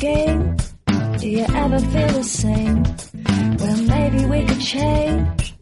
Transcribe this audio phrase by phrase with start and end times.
[0.00, 0.56] game.
[1.20, 2.82] Do you ever feel the same?
[3.60, 5.54] Well, maybe we could change.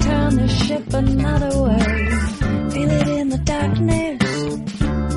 [0.00, 1.80] Turn the ship another way.
[2.70, 4.22] Feel it in the darkness.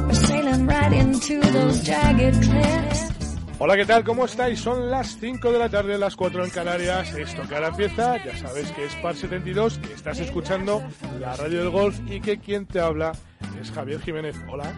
[0.08, 3.12] We're sailing right into those jagged cliffs.
[3.58, 4.04] Hola, ¿qué tal?
[4.04, 4.60] ¿Cómo estáis?
[4.60, 7.14] Son las 5 de la tarde, las 4 en Canarias.
[7.14, 10.84] Esto que ahora empieza, ya sabes que es Par 72, que estás escuchando
[11.20, 13.14] la radio del golf y que quien te habla
[13.62, 14.36] es Javier Jiménez.
[14.50, 14.74] Hola.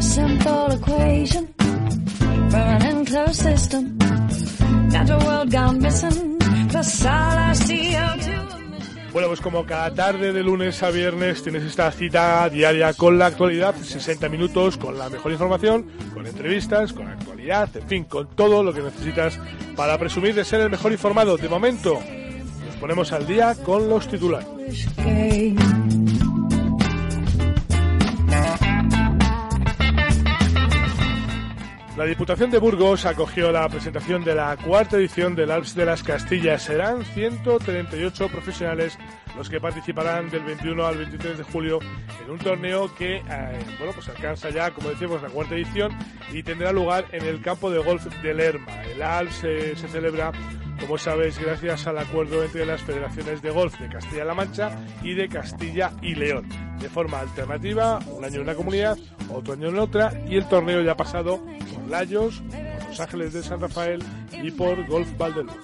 [0.00, 1.54] Simple equation
[2.50, 3.98] from an enclosed system.
[3.98, 6.38] The world gone missing.
[6.68, 8.52] Plus all our CO2
[9.12, 13.26] Bueno, pues como cada tarde de lunes a viernes tienes esta cita diaria con la
[13.26, 18.62] actualidad, 60 minutos con la mejor información, con entrevistas, con actualidad, en fin, con todo
[18.62, 19.38] lo que necesitas
[19.76, 21.36] para presumir de ser el mejor informado.
[21.36, 22.00] De momento,
[22.64, 24.88] nos ponemos al día con los titulares.
[31.96, 36.02] La Diputación de Burgos acogió la presentación de la cuarta edición del Alps de las
[36.02, 36.62] Castillas.
[36.62, 38.98] Serán 138 profesionales
[39.36, 41.80] los que participarán del 21 al 23 de julio
[42.24, 43.22] en un torneo que eh,
[43.78, 45.92] bueno pues alcanza ya, como decimos, la cuarta edición
[46.32, 48.82] y tendrá lugar en el campo de golf de Lerma.
[48.84, 50.32] El Alps eh, se celebra
[50.82, 55.28] como sabéis, gracias al acuerdo entre las federaciones de golf de Castilla-La Mancha y de
[55.28, 56.48] Castilla y León,
[56.80, 58.98] de forma alternativa, un año en una comunidad,
[59.30, 63.32] otro año en otra, y el torneo ya ha pasado por Layos, por Los Ángeles
[63.32, 64.02] de San Rafael
[64.42, 65.54] y por Golf Valdeluz.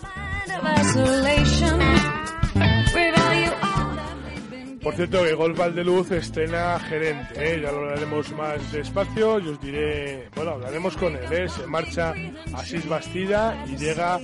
[4.83, 7.61] Por cierto, que Golf Valdeluz estrena gerente, ¿eh?
[7.61, 11.49] ya lo hablaremos más despacio y os diré, bueno, hablaremos con él, ¿eh?
[11.49, 12.15] se marcha
[12.55, 14.21] Asís Bastida y llega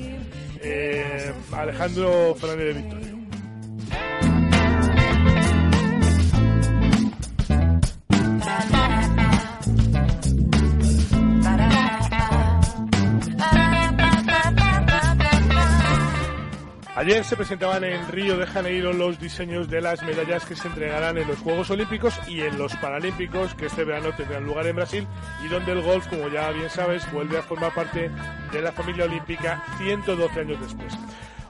[0.65, 3.14] eh, Alejandro Fernández de Victorio.
[17.05, 21.19] Ayer se presentaban en Río de Janeiro los diseños de las medallas que se entregarán
[21.19, 25.07] en los Juegos Olímpicos y en los Paralímpicos que este verano tendrán lugar en Brasil
[25.45, 28.11] y donde el golf, como ya bien sabes, vuelve a formar parte
[28.51, 30.95] de la familia olímpica 112 años después.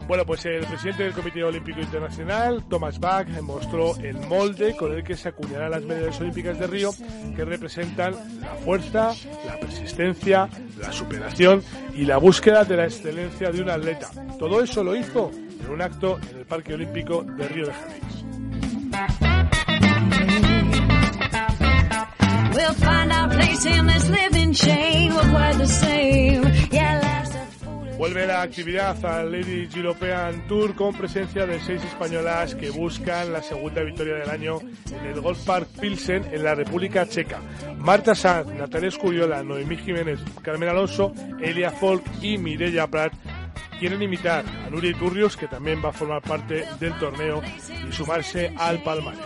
[0.08, 5.04] Bueno, pues el presidente del Comité Olímpico Internacional, Thomas Bach, mostró el molde con el
[5.04, 6.90] que se acuñarán las medallas olímpicas de Río,
[7.34, 9.12] que representan la fuerza,
[9.46, 10.48] la persistencia,
[10.78, 11.62] la superación
[11.94, 14.10] y la búsqueda de la excelencia de un atleta.
[14.38, 15.30] Todo eso lo hizo
[15.64, 18.04] en un acto en el Parque Olímpico de Río de Janeiro.
[27.96, 33.42] Vuelve la actividad al Ladies European Tour con presencia de seis españolas que buscan la
[33.42, 37.40] segunda victoria del año en el Golf Park Pilsen en la República Checa.
[37.78, 43.14] Marta Sanz, Natalia Escuriola, Noemí Jiménez, Carmen Alonso, Elia Folk y Mireia Prat
[43.78, 47.42] quieren imitar a Nuri Turrios, que también va a formar parte del torneo
[47.88, 49.20] y sumarse al palmarés.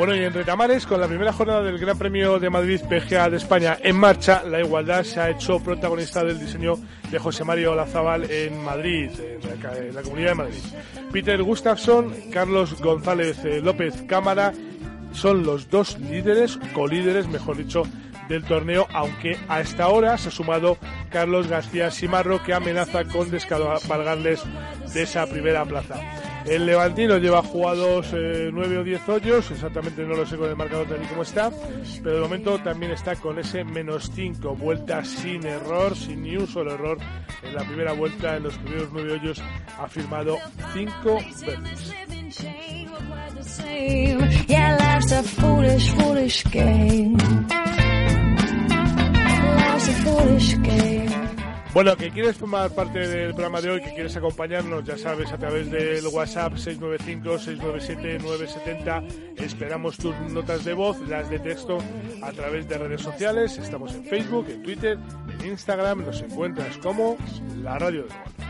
[0.00, 3.36] Bueno, y en Retamares, con la primera jornada del Gran Premio de Madrid PGA de
[3.36, 6.76] España en marcha, la igualdad se ha hecho protagonista del diseño
[7.10, 10.62] de José Mario Olazábal en Madrid, en la, Comunidad de Madrid.
[11.12, 14.54] Peter Gustafsson, Carlos González eh, López Cámara
[15.12, 17.82] son los dos líderes, colíderes, mejor dicho,
[18.26, 20.78] del torneo, aunque a esta hora se ha sumado
[21.10, 24.42] Carlos García Simarro, que amenaza con descabalgarles
[24.94, 25.96] de esa primera plaza.
[26.46, 30.56] El Levantino lleva jugados eh, nueve o diez hoyos, exactamente no lo sé con el
[30.56, 31.50] marcador tal y como está,
[32.02, 36.46] pero de momento también está con ese menos cinco vueltas sin error, sin ni un
[36.46, 36.98] solo error.
[37.42, 39.42] En la primera vuelta, en los primeros nueve hoyos,
[39.78, 40.36] ha firmado
[40.72, 41.94] cinco verdes.
[42.08, 42.90] Living chain.
[42.90, 44.20] We're quite the same.
[44.48, 44.80] Yeah,
[51.72, 55.38] Bueno, que quieres formar parte del programa de hoy, que quieres acompañarnos, ya sabes, a
[55.38, 59.04] través del WhatsApp 695-697-970.
[59.36, 61.78] Esperamos tus notas de voz, las de texto,
[62.22, 63.56] a través de redes sociales.
[63.56, 64.98] Estamos en Facebook, en Twitter,
[65.38, 66.04] en Instagram.
[66.04, 67.16] Nos encuentras como
[67.62, 68.40] La Radio del Golf.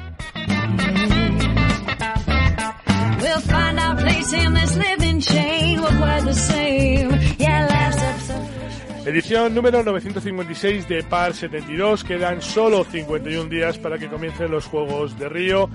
[9.05, 12.05] Edición número 956 de Par 72.
[12.05, 15.71] Quedan solo 51 días para que comiencen los Juegos de Río.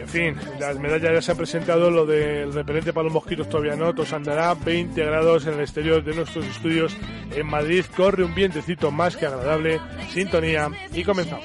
[0.00, 3.76] En fin, las medallas ya se han presentado, lo del repelente para los mosquitos todavía
[3.76, 6.96] no, tos andará 20 grados en el exterior de nuestros estudios
[7.36, 9.78] en Madrid, corre un vientecito más que agradable,
[10.10, 11.44] sintonía y comenzamos.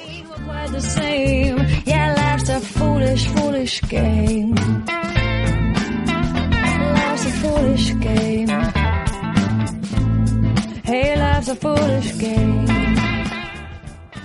[10.86, 13.05] Hey, life's a foolish game.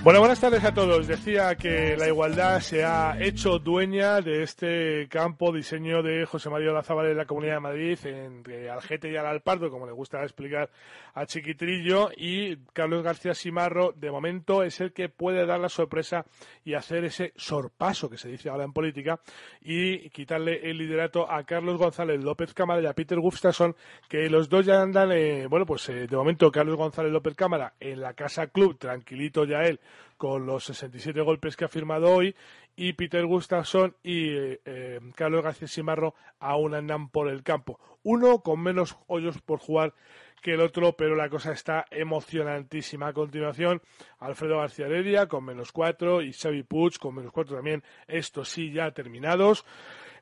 [0.03, 1.05] Bueno, buenas tardes a todos.
[1.05, 6.71] Decía que la igualdad se ha hecho dueña de este campo diseño de José María
[6.71, 10.71] Olazábal en la Comunidad de Madrid, entre Algete y Alalpardo, como le gusta explicar
[11.13, 16.25] a Chiquitrillo, y Carlos García Simarro, de momento, es el que puede dar la sorpresa
[16.65, 19.19] y hacer ese sorpaso que se dice ahora en política
[19.61, 23.75] y quitarle el liderato a Carlos González López Cámara y a Peter Gustafsson,
[24.09, 27.73] que los dos ya andan, eh, bueno, pues eh, de momento Carlos González López Cámara
[27.79, 29.79] en la Casa Club, tranquilito ya él,
[30.17, 32.35] con los 67 golpes que ha firmado hoy
[32.75, 37.79] y Peter Gustafsson y eh, Carlos García Simarro aún andan por el campo.
[38.03, 39.93] Uno con menos hoyos por jugar
[40.41, 43.07] que el otro, pero la cosa está emocionantísima.
[43.07, 43.81] A continuación,
[44.19, 47.83] Alfredo García Heredia con menos cuatro y Xavi Puig con menos cuatro también.
[48.07, 49.65] Estos sí ya terminados.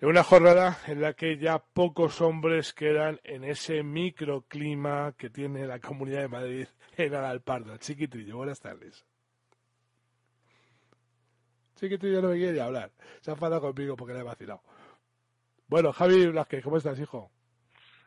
[0.01, 5.67] En una jornada en la que ya pocos hombres quedan en ese microclima que tiene
[5.67, 7.75] la Comunidad de Madrid en Alalpardo.
[7.77, 9.08] Chiquitrillo, buenas tardes.
[11.79, 12.91] Chiquitrillo no me quiere hablar.
[13.21, 14.61] Se ha enfadado conmigo porque le he vacilado.
[15.67, 17.31] Bueno, Javi Blasquez, ¿cómo estás, hijo?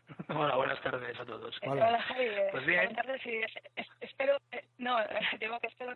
[0.29, 1.59] Hola, buenas tardes a todos.
[1.63, 1.89] Hola.
[1.89, 2.25] Hola, Javi.
[2.25, 2.79] eh, Pues bien.
[2.87, 4.37] Buenas tardes y es- es- espero.
[4.51, 4.97] eh, No,
[5.41, 5.95] digo que espero.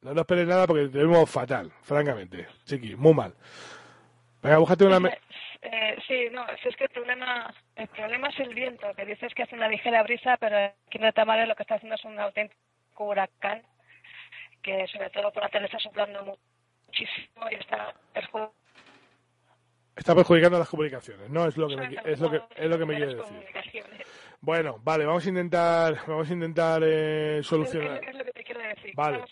[0.00, 2.46] No nos esperes nada porque te vemos fatal, francamente.
[2.64, 3.34] Chiqui, muy mal.
[4.42, 5.00] Venga, búscate una...
[5.00, 5.18] me-
[5.60, 9.34] Eh, sí, no, si es que el problema, el problema es el viento, que dices
[9.34, 12.16] que hace una ligera brisa, pero aquí en Retamare lo que está haciendo es un
[12.20, 12.56] auténtico
[13.04, 13.64] huracán,
[14.92, 16.36] sobre todo por la tele está soplando mu-
[16.86, 18.54] muchísimo y está perjudicando
[19.96, 21.46] Está perjudicando las comunicaciones, ¿no?
[21.46, 23.84] Es lo que me, es lo que, es lo que me quiere decir.
[24.40, 28.04] Bueno, vale, vamos a intentar, vamos a intentar eh, solucionar.
[28.04, 28.92] es lo que te quiero decir.
[28.94, 29.24] Vale.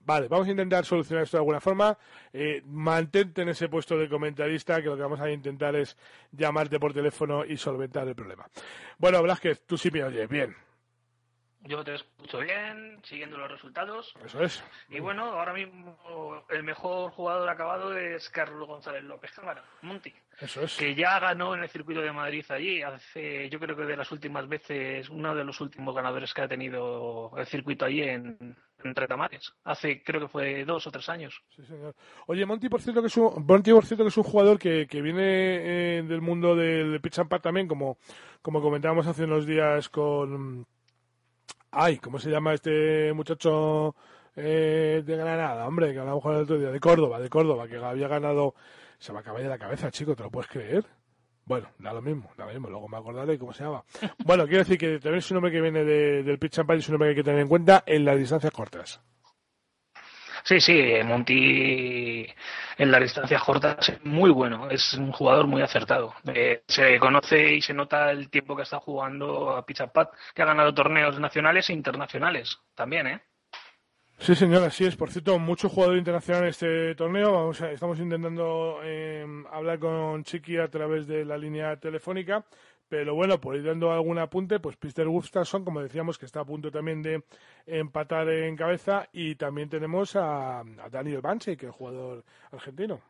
[0.00, 1.96] Vale, vamos a intentar solucionar esto de alguna forma.
[2.32, 5.96] Eh, mantente en ese puesto de comentarista, que lo que vamos a intentar es
[6.32, 8.48] llamarte por teléfono y solventar el problema.
[8.98, 10.56] Bueno, Blasquez, tú sí me oyes, bien.
[11.68, 14.14] Yo te escucho bien, siguiendo los resultados.
[14.24, 14.62] Eso es.
[14.88, 20.62] Y bueno, ahora mismo el mejor jugador acabado es Carlos González López Cámara, Monti, Eso
[20.62, 20.76] es.
[20.76, 22.82] que ya ganó en el circuito de Madrid allí.
[22.82, 26.48] Hace, yo creo que de las últimas veces, uno de los últimos ganadores que ha
[26.48, 29.52] tenido el circuito allí en, en Retamares.
[29.64, 31.42] Hace, creo que fue dos o tres años.
[31.54, 31.94] Sí, señor.
[32.26, 34.86] Oye, Monty, por cierto, que es un, Monty, por cierto, que es un jugador que,
[34.86, 35.18] que viene
[35.98, 37.98] eh, del mundo del, pitch and putt también, como,
[38.40, 40.66] como comentábamos hace unos días con...
[41.70, 43.94] Ay, ¿cómo se llama este muchacho
[44.34, 45.66] eh, de Granada?
[45.66, 48.54] Hombre, que hablamos el otro día, de Córdoba, de Córdoba, que había ganado...
[48.98, 50.82] Se me acaba de la cabeza, chico, ¿te lo puedes creer?
[51.44, 53.84] Bueno, da lo mismo, da lo mismo, luego me acordaré cómo se llama.
[54.24, 56.88] Bueno, quiero decir que también es un hombre que viene de- del pitch and es
[56.88, 59.02] un hombre que hay que tener en cuenta en las distancias cortas.
[60.46, 62.24] Sí, sí, Monti
[62.78, 66.14] en las distancias cortas es muy bueno, es un jugador muy acertado.
[66.32, 70.46] Eh, se conoce y se nota el tiempo que está jugando a Pichapat, que ha
[70.46, 73.20] ganado torneos nacionales e internacionales también, ¿eh?
[74.18, 74.94] Sí, señor, así es.
[74.96, 77.32] Por cierto, mucho jugador internacional en este torneo.
[77.32, 82.44] Vamos a- estamos intentando eh, hablar con Chiqui a través de la línea telefónica.
[82.88, 86.44] Pero bueno, por ir dando algún apunte, pues Peter Gustafsson, como decíamos, que está a
[86.44, 87.24] punto también de
[87.66, 89.08] empatar en cabeza.
[89.12, 93.00] Y también tenemos a, Daniel Banche, que es jugador argentino.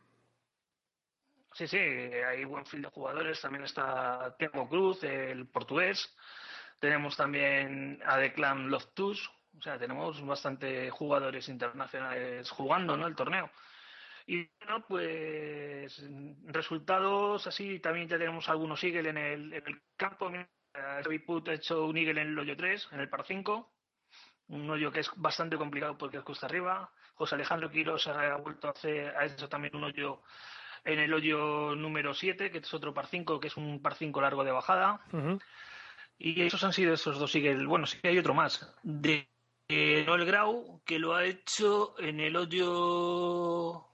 [1.52, 3.40] Sí, sí, hay buen fil de jugadores.
[3.40, 6.14] También está Temo Cruz, el portugués.
[6.80, 9.30] Tenemos también a Declan Loftus.
[9.59, 13.06] O sea, tenemos bastante jugadores internacionales jugando, ¿no?
[13.06, 13.50] El torneo.
[14.26, 16.04] Y bueno, pues
[16.47, 20.30] resultados así, también ya tenemos algunos eagle en el, en el campo.
[20.73, 23.73] Xavi Put ha hecho un eagle en el hoyo 3, en el par 5.
[24.49, 26.90] Un hoyo que es bastante complicado porque es cuesta arriba.
[27.14, 30.23] José Alejandro Quiros ha vuelto a hacer, ha hecho también un hoyo
[30.85, 34.21] en el hoyo número 7, que es otro par 5, que es un par 5
[34.21, 35.00] largo de bajada.
[36.18, 37.66] Y esos han sido esos dos eagle.
[37.66, 38.73] Bueno, sí que hay otro más.
[38.83, 39.28] De
[39.68, 43.86] eh, Noel Grau, que lo ha hecho en el hoyo.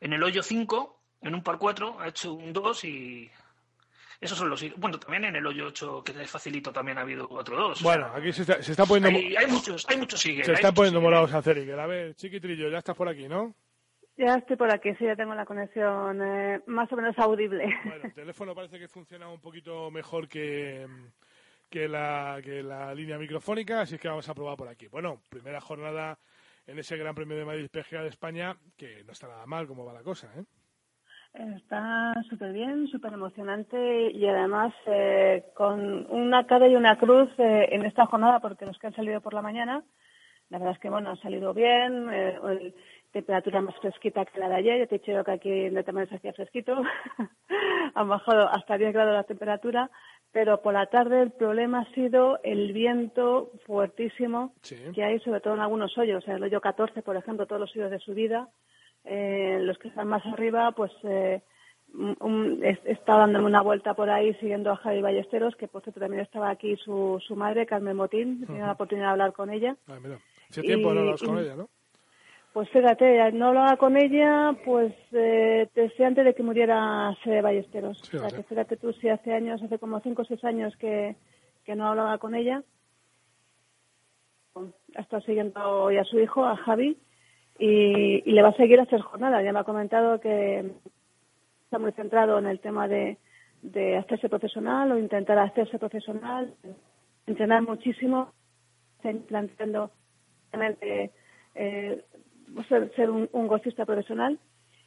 [0.00, 3.30] En el hoyo 5, en un par 4, ha hecho un 2 y.
[4.20, 4.64] Esos son los.
[4.76, 7.82] Bueno, también en el hoyo 8, que les facilito, también ha habido otro 2.
[7.82, 10.74] Bueno, aquí se está, se está poniendo, hay, hay muchos, hay muchos eagle, se están
[10.74, 11.78] poniendo morados a hacer Iker.
[11.78, 13.54] A ver, Chiquitrillo, ya estás por aquí, ¿no?
[14.16, 17.66] Ya estoy por aquí, sí, ya tengo la conexión eh, más o menos audible.
[17.84, 20.86] Bueno, el teléfono parece que funciona un poquito mejor que,
[21.68, 24.88] que, la, que la línea microfónica, así es que vamos a probar por aquí.
[24.88, 26.18] Bueno, primera jornada
[26.66, 29.84] en ese Gran Premio de Madrid PGA de España, que no está nada mal como
[29.84, 30.44] va la cosa, ¿eh?
[31.56, 37.68] Está súper bien, súper emocionante y además eh, con una cara y una cruz eh,
[37.72, 39.84] en esta jornada porque los que han salido por la mañana,
[40.48, 42.72] la verdad es que bueno, han salido bien, eh,
[43.12, 46.08] temperatura más fresquita que la de ayer, ya te he dicho que aquí en también
[46.08, 46.74] se hacía fresquito,
[47.94, 49.90] han bajado hasta 10 grados la temperatura,
[50.32, 54.52] pero por la tarde el problema ha sido el viento fuertísimo
[54.94, 57.90] que hay sobre todo en algunos hoyos, el hoyo 14 por ejemplo, todos los hoyos
[57.90, 58.48] de subida,
[59.04, 61.42] eh, los que están más arriba, pues eh,
[62.84, 66.50] está dándome una vuelta por ahí siguiendo a Javi Ballesteros, que por cierto también estaba
[66.50, 69.76] aquí su, su madre, Carmen Motín, tenido la oportunidad de hablar con ella.
[69.86, 70.18] Ah, mira.
[70.50, 71.68] Hace tiempo hablas con ella, ¿no?
[72.56, 78.00] Pues fíjate, no hablaba con ella, pues eh, desde antes de que muriera Sede Ballesteros.
[78.00, 81.16] o sea, que fíjate tú, si hace años, hace como cinco o seis años que,
[81.66, 82.62] que no hablaba con ella.
[84.54, 86.96] Ha estado siguiendo hoy a su hijo, a Javi,
[87.58, 89.44] y, le va a seguir a hacer jornadas.
[89.44, 90.64] Ya me ha comentado que
[91.64, 93.18] está muy centrado en el tema de,
[93.60, 96.54] de hacerse profesional o intentar hacerse profesional,
[97.26, 98.32] entrenar muchísimo,
[99.28, 99.90] planteando
[101.54, 102.02] eh,
[102.64, 103.48] ser, ser un, un
[103.86, 104.38] profesional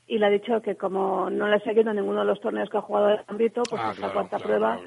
[0.08, 2.78] y le ha dicho que como no le ha seguido ninguno de los torneos que
[2.78, 4.80] ha jugado en el ámbito, pues ah, la cuarta prueba,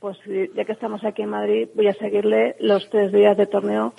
[0.00, 0.18] pues
[0.54, 3.92] ya que estamos aquí en Madrid, voy a seguirle los tres días de torneo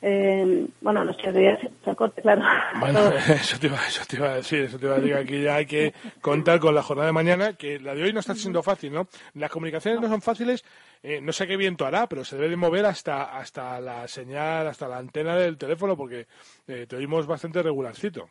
[0.00, 2.42] eh, bueno, los tres días se corte, claro.
[2.78, 5.42] Bueno, eso te, iba, eso te iba a decir, eso te iba a decir, aquí
[5.42, 8.34] ya hay que contar con la jornada de mañana, que la de hoy no está
[8.34, 9.08] siendo fácil, ¿no?
[9.34, 10.64] Las comunicaciones no son fáciles,
[11.02, 14.68] eh, no sé qué viento hará, pero se debe de mover hasta, hasta la señal,
[14.68, 16.26] hasta la antena del teléfono, porque
[16.68, 18.28] eh, te oímos bastante regularcito.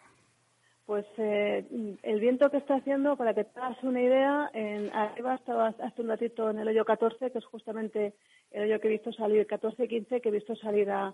[0.86, 1.65] Pues eh,
[2.01, 6.01] el viento que está haciendo, para que te hagas una idea, en arriba estaba hace
[6.01, 8.13] un ratito en el hoyo 14, que es justamente
[8.51, 11.13] el hoyo que he visto salir, 14-15, que he visto salir a,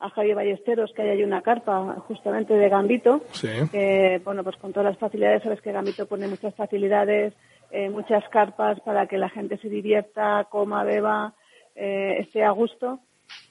[0.00, 4.72] a Javier Ballesteros que hay ahí una carpa justamente de Gambito, que bueno, pues con
[4.72, 7.34] todas las facilidades, sabes que Gambito pone muchas facilidades,
[7.70, 11.34] eh, muchas carpas para que la gente se divierta, coma, beba,
[11.76, 13.00] eh, esté a gusto.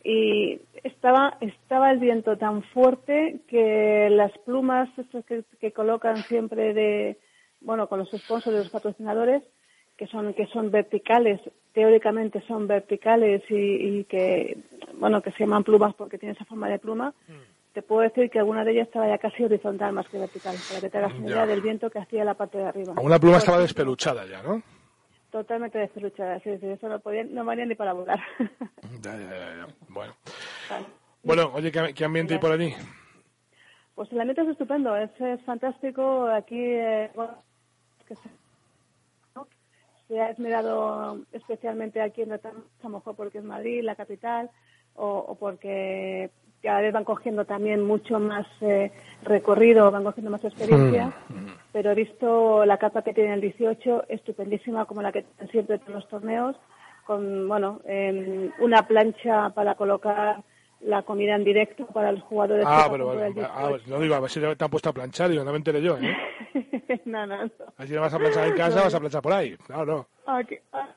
[0.04, 4.90] Y estaba, estaba el viento tan fuerte que las plumas
[5.28, 7.18] que, que colocan siempre de,
[7.62, 9.44] bueno, con los sponsors de los patrocinadores,
[10.00, 11.42] que son, que son verticales,
[11.74, 14.58] teóricamente son verticales y, que,
[14.94, 17.74] bueno, que se llaman plumas porque tienen esa forma de pluma, mm.
[17.74, 20.80] te puedo decir que alguna de ellas estaba ya casi horizontal más que vertical, para
[20.80, 22.94] que te hagas una idea del viento que hacía la parte de arriba.
[23.02, 24.64] Una pluma estaba despeluchada ya, ¿no?
[25.32, 28.22] Totalmente despeluchada, sí, sí, eso no, podía, no valía ni para volar.
[29.04, 30.14] ya, ya, ya, Bueno.
[31.24, 32.74] Bueno, oye, ¿qué, ambiente hay por allí?
[33.96, 35.12] Pues el ambiente es estupendo, es,
[35.46, 36.28] fantástico.
[36.28, 37.44] Aquí, eh, bueno,
[38.08, 38.39] que se
[40.10, 42.40] se ha esmerado especialmente aquí en a
[42.84, 44.50] lo mejor porque es Madrid, la capital,
[44.96, 48.92] o, porque cada vez van cogiendo también mucho más eh,
[49.24, 51.48] recorrido, van cogiendo más experiencia, mm.
[51.72, 55.78] pero he visto la capa que tiene el 18, estupendísima como la que tienen siempre
[55.78, 56.56] todos los torneos,
[57.06, 57.80] con, bueno,
[58.60, 60.44] una plancha para colocar
[60.82, 62.66] la comida en directo para los jugadores.
[62.68, 65.52] Ah, pero ah, no digo, a ver si te han puesto a planchar, digo, no
[65.52, 66.16] me enteré yo, ¿eh?
[67.06, 67.52] no, no, no.
[67.78, 69.58] Así vas a planchar en casa, vas a planchar por ahí.
[69.68, 70.08] No, no.
[70.26, 70.90] Aquí, ah,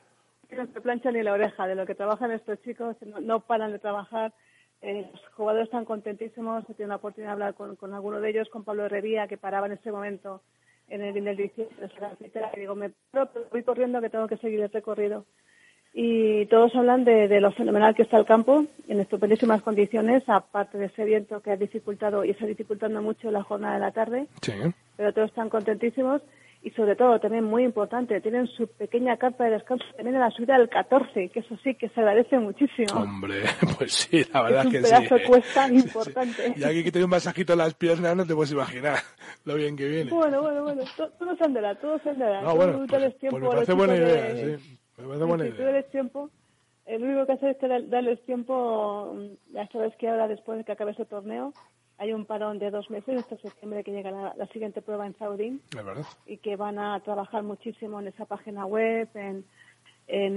[0.51, 3.79] no se plancha ni la oreja de lo que trabajan estos chicos, no, paran de
[3.79, 4.33] trabajar.
[4.81, 8.29] Eh, los jugadores están contentísimos, he tenido la oportunidad de hablar con, con alguno de
[8.29, 10.41] ellos, con Pablo Herrería, que paraba en ese momento
[10.89, 11.69] en el, en el 18
[12.55, 12.91] y digo, me
[13.51, 15.25] voy corriendo que tengo que seguir el recorrido
[15.93, 20.87] y todos hablan de, lo fenomenal que está el campo en estupendísimas condiciones, aparte de
[20.87, 24.27] ese viento que ha dificultado y está dificultando mucho la jornada de la tarde.
[24.41, 24.53] Sí.
[24.97, 26.21] Pero todos están contentísimos
[26.63, 30.31] y sobre todo también muy importante, tienen su pequeña carpa de descanso también en la
[30.31, 33.01] subida del 14, que eso sí que se agradece muchísimo.
[33.01, 33.43] Hombre,
[33.77, 34.93] pues sí, la verdad es que sí.
[34.93, 36.53] Un pedazo cuesta importante.
[36.55, 38.97] Y aquí que tiene un masajito en las piernas no te puedes imaginar
[39.45, 40.09] lo bien que viene.
[40.09, 42.41] Bueno, bueno, bueno, todo se andará, todo se andará.
[42.41, 44.79] No, bueno, pues, pues me parece buena idea, sí
[45.55, 46.29] si tiempo,
[46.85, 50.71] el único que hacer es darles tiempo, mm, ya sabes que ahora después de que
[50.71, 51.53] acabe ese torneo,
[51.97, 55.61] hay un parón de dos meses hasta septiembre que llega la, siguiente prueba en Saudí.
[56.25, 59.45] Y que van a trabajar muchísimo en esa página web, en,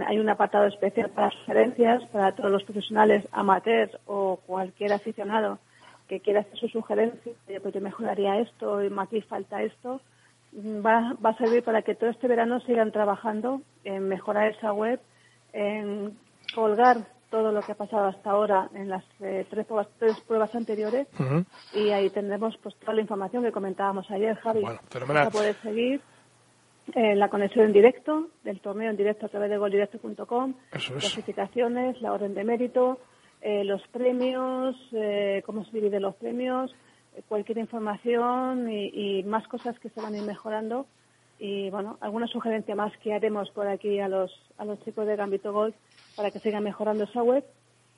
[0.03, 5.59] hay un apartado especial para sugerencias para todos los profesionales amateurs o cualquier aficionado
[6.07, 10.01] que quiera hacer su sugerencia, pues yo mejoraría esto y aquí falta esto,
[10.57, 15.01] va, va a servir para que todo este verano sigan trabajando en mejorar esa web,
[15.53, 16.17] en
[16.55, 20.55] colgar todo lo que ha pasado hasta ahora en las eh, tres, pruebas, tres pruebas
[20.55, 21.09] anteriores
[21.75, 24.61] y ahí tendremos pues toda la información que comentábamos ayer, Javi.
[24.61, 25.31] Bueno, fenomenal.
[25.31, 26.01] poder seguir
[26.95, 32.13] eh, la conexión en directo del torneo en directo a través de goldirecto.com, clasificaciones, la
[32.13, 33.01] orden de mérito,
[33.43, 34.77] eh, los premios,
[35.45, 36.75] cómo se dividen los premios,
[37.29, 40.87] cualquier información y, más cosas que se van a ir mejorando.
[41.39, 45.17] Y bueno, alguna sugerencia más que haremos por aquí a los, a los chicos de
[45.17, 45.75] Gambito Golf
[46.17, 47.45] para que sigan mejorando esa web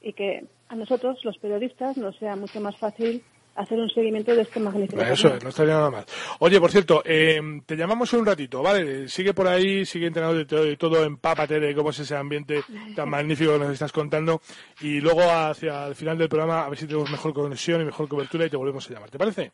[0.01, 3.23] y que a nosotros, los periodistas, nos sea mucho más fácil
[3.59, 5.03] hacer un seguimiento de este magnífico.
[5.03, 6.05] Eso no estaría nada mal.
[6.39, 9.09] Oye, por cierto, eh, te llamamos en un ratito, ¿vale?
[9.09, 12.63] Sigue por ahí, sigue entrenando de todo, de todo, empápate de cómo es ese ambiente
[12.95, 14.41] tan magnífico que nos estás contando
[14.81, 18.09] y luego hacia el final del programa a ver si tenemos mejor conexión y mejor
[18.09, 19.11] cobertura y te volvemos a llamar.
[19.11, 19.51] ¿Te parece?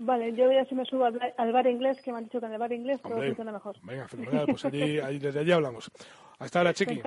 [0.00, 2.38] Vale, yo voy a ver si me subo al, bar inglés, que me han dicho
[2.38, 3.76] que en el bar inglés todo funciona mejor.
[3.82, 5.90] Venga, fenomenal, pues allí, desde allí hablamos.
[6.38, 7.00] Hasta ahora, Chiqui.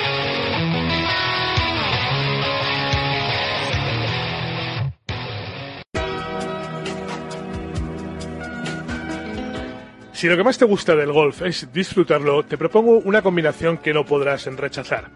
[10.14, 13.92] Si lo que más te gusta del golf es disfrutarlo, te propongo una combinación que
[13.92, 15.11] no podrás rechazar.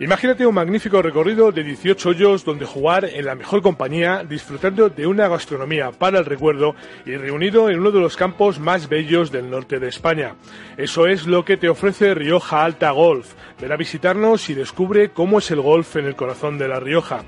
[0.00, 5.06] Imagínate un magnífico recorrido de 18 hoyos donde jugar en la mejor compañía, disfrutando de
[5.06, 6.74] una gastronomía para el recuerdo
[7.06, 10.34] y reunido en uno de los campos más bellos del norte de España.
[10.76, 13.34] Eso es lo que te ofrece Rioja Alta Golf.
[13.60, 17.22] Ven a visitarnos y descubre cómo es el golf en el corazón de La Rioja.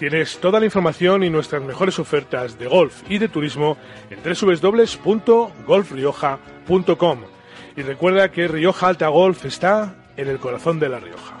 [0.00, 3.76] Tienes toda la información y nuestras mejores ofertas de golf y de turismo
[4.08, 7.18] en www.golfrioja.com.
[7.76, 11.36] Y recuerda que Rioja Alta Golf está en el corazón de La Rioja.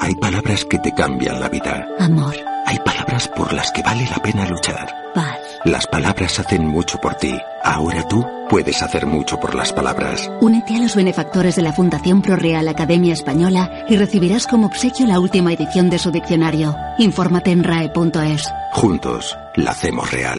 [0.00, 1.86] Hay palabras que te cambian la vida.
[2.00, 2.34] Amor.
[2.66, 4.92] Hay palabras por las que vale la pena luchar.
[5.14, 5.35] Paz.
[5.66, 7.36] Las palabras hacen mucho por ti.
[7.64, 10.30] Ahora tú puedes hacer mucho por las palabras.
[10.40, 15.18] Únete a los benefactores de la Fundación ProReal Academia Española y recibirás como obsequio la
[15.18, 16.76] última edición de su diccionario.
[16.98, 18.48] Infórmate en rae.es.
[18.74, 20.38] Juntos, la hacemos real.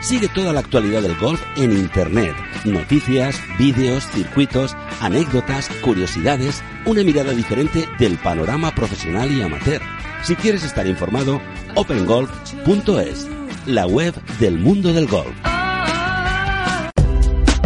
[0.00, 2.34] Sigue toda la actualidad del golf en Internet.
[2.64, 9.82] Noticias, vídeos, circuitos, anécdotas, curiosidades, una mirada diferente del panorama profesional y amateur.
[10.22, 11.40] Si quieres estar informado,
[11.74, 13.28] OpenGolf.es,
[13.66, 15.34] la web del mundo del golf.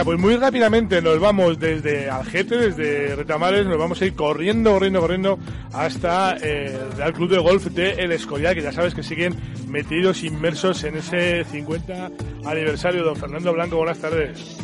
[0.00, 4.72] Venga, pues muy rápidamente nos vamos desde Algete, desde Retamares, nos vamos a ir corriendo,
[4.72, 5.38] corriendo, corriendo
[5.74, 9.34] hasta eh, el Real Club de Golf de El Escorial, que ya sabes que siguen
[9.68, 12.12] metidos, inmersos en ese 50
[12.46, 13.04] aniversario.
[13.04, 14.58] Don Fernando Blanco, buenas tardes.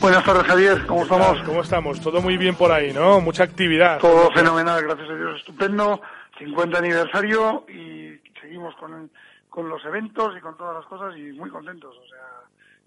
[0.00, 0.86] Buenas tardes, Javier.
[0.86, 1.42] ¿Cómo estamos?
[1.42, 2.00] ¿Cómo estamos?
[2.00, 3.20] Todo muy bien por ahí, ¿no?
[3.20, 3.98] Mucha actividad.
[3.98, 5.36] Todo fenomenal, gracias a Dios.
[5.40, 6.00] Estupendo.
[6.38, 9.10] 50 aniversario y seguimos con,
[9.48, 11.96] con los eventos y con todas las cosas y muy contentos.
[11.96, 12.39] O sea,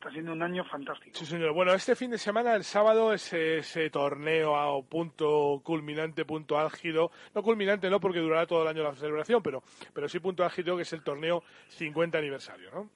[0.03, 1.17] está siendo un año fantástico.
[1.17, 1.53] Sí, señor.
[1.53, 7.09] Bueno, este fin de semana, el sábado, ese, ese torneo a punto culminante, punto álgido.
[7.33, 9.63] No culminante, no, porque durará todo el año la celebración, pero,
[9.93, 12.89] pero sí punto álgido, que es el torneo 50 aniversario, ¿no?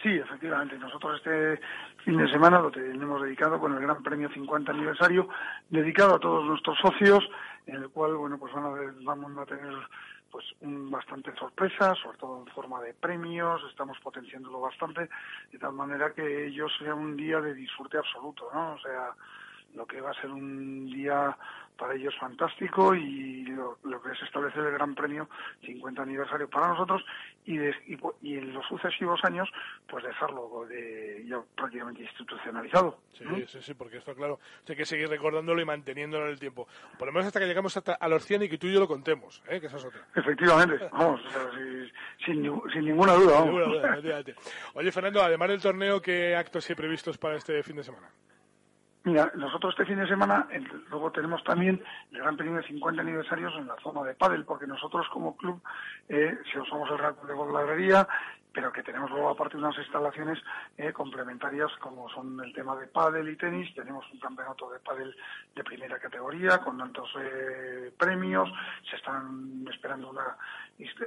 [0.00, 0.78] Sí, efectivamente.
[0.78, 1.60] Nosotros este
[2.04, 5.28] fin de semana lo tenemos dedicado con el Gran Premio 50 aniversario,
[5.70, 7.28] dedicado a todos nuestros socios,
[7.66, 9.74] en el cual, bueno, pues van a vamos a tener
[10.32, 15.08] pues un, bastante sorpresa, sobre todo en forma de premios, estamos potenciándolo bastante,
[15.52, 18.72] de tal manera que ellos sea un día de disfrute absoluto, ¿no?
[18.72, 19.10] O sea,
[19.74, 21.36] lo que va a ser un día
[21.76, 25.28] para ellos fantástico y lo, lo que es establecer el Gran Premio
[25.64, 27.04] 50 aniversario para nosotros
[27.44, 27.74] y, de-
[28.22, 29.48] y, en los sucesivos años
[29.88, 32.98] pues dejarlo de, ya prácticamente institucionalizado.
[33.12, 36.66] Sí, sí, sí, porque esto, claro, hay que seguir recordándolo y manteniéndolo en el tiempo.
[36.98, 38.80] Por lo menos hasta que llegamos hasta a los 100 y que tú y yo
[38.80, 39.60] lo contemos, ¿eh?
[39.60, 40.06] que esa es otra.
[40.14, 43.38] Efectivamente, vamos, o sea, si- sin, ni- sin ninguna duda.
[43.42, 43.68] Sin Vamos.
[43.68, 44.22] ninguna duda.
[44.74, 48.08] Oye, Fernando, además del torneo, ¿qué actos hay previstos para este fin de semana?
[49.04, 50.46] Mira, nosotros este fin de semana
[50.88, 54.66] luego tenemos también el Gran Premio de 50 aniversarios en la zona de pádel, porque
[54.66, 55.60] nosotros como club
[56.08, 58.08] eh, si somos el Real Club de Golf La Herrería,
[58.52, 60.38] pero que tenemos luego aparte unas instalaciones
[60.76, 65.14] eh, complementarias como son el tema de pádel y tenis, tenemos un campeonato de pádel
[65.54, 68.48] de primera categoría con tantos eh, premios,
[68.88, 70.36] se están esperando una,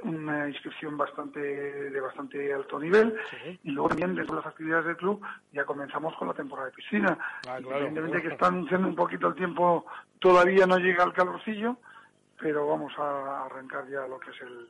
[0.02, 3.14] una inscripción bastante de bastante alto nivel
[3.62, 5.20] y luego también dentro de las actividades del club
[5.52, 7.18] ya comenzamos con la temporada de piscina.
[7.48, 7.86] Ah, claro.
[7.86, 9.86] Independientemente que está anunciando un poquito el tiempo,
[10.18, 11.76] todavía no llega al calorcillo,
[12.38, 14.68] pero vamos a arrancar ya lo que es el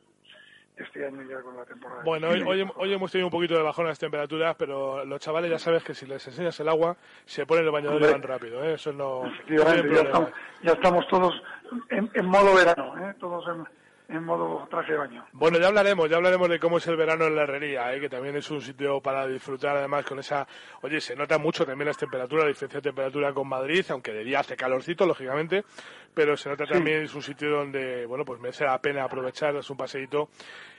[0.77, 2.01] este año ya con la temporada.
[2.01, 2.51] de Bueno, hoy, piscina.
[2.51, 5.59] hoy, hoy hemos tenido un poquito de bajón en las temperaturas, pero los chavales ya
[5.59, 8.73] sabes que si les enseñas el agua, se ponen el bañador y van rápido, ¿eh?
[8.75, 10.29] Eso no, no ya estamos,
[10.63, 11.41] ya estamos todos
[11.89, 13.13] en, en modo verano, ¿eh?
[13.19, 13.65] todos en,
[14.09, 15.25] en modo traje de baño.
[15.33, 17.99] Bueno, ya hablaremos, ya hablaremos de cómo es el verano en la herrería, ¿eh?
[17.99, 20.47] que también es un sitio para disfrutar, además con esa...
[20.81, 24.23] Oye, se nota mucho también las temperaturas, la diferencia de temperatura con Madrid, aunque de
[24.23, 25.65] día hace calorcito, lógicamente,
[26.13, 29.69] pero se nota también, es un sitio donde, bueno, pues merece la pena aprovechar, es
[29.69, 30.29] un paseíto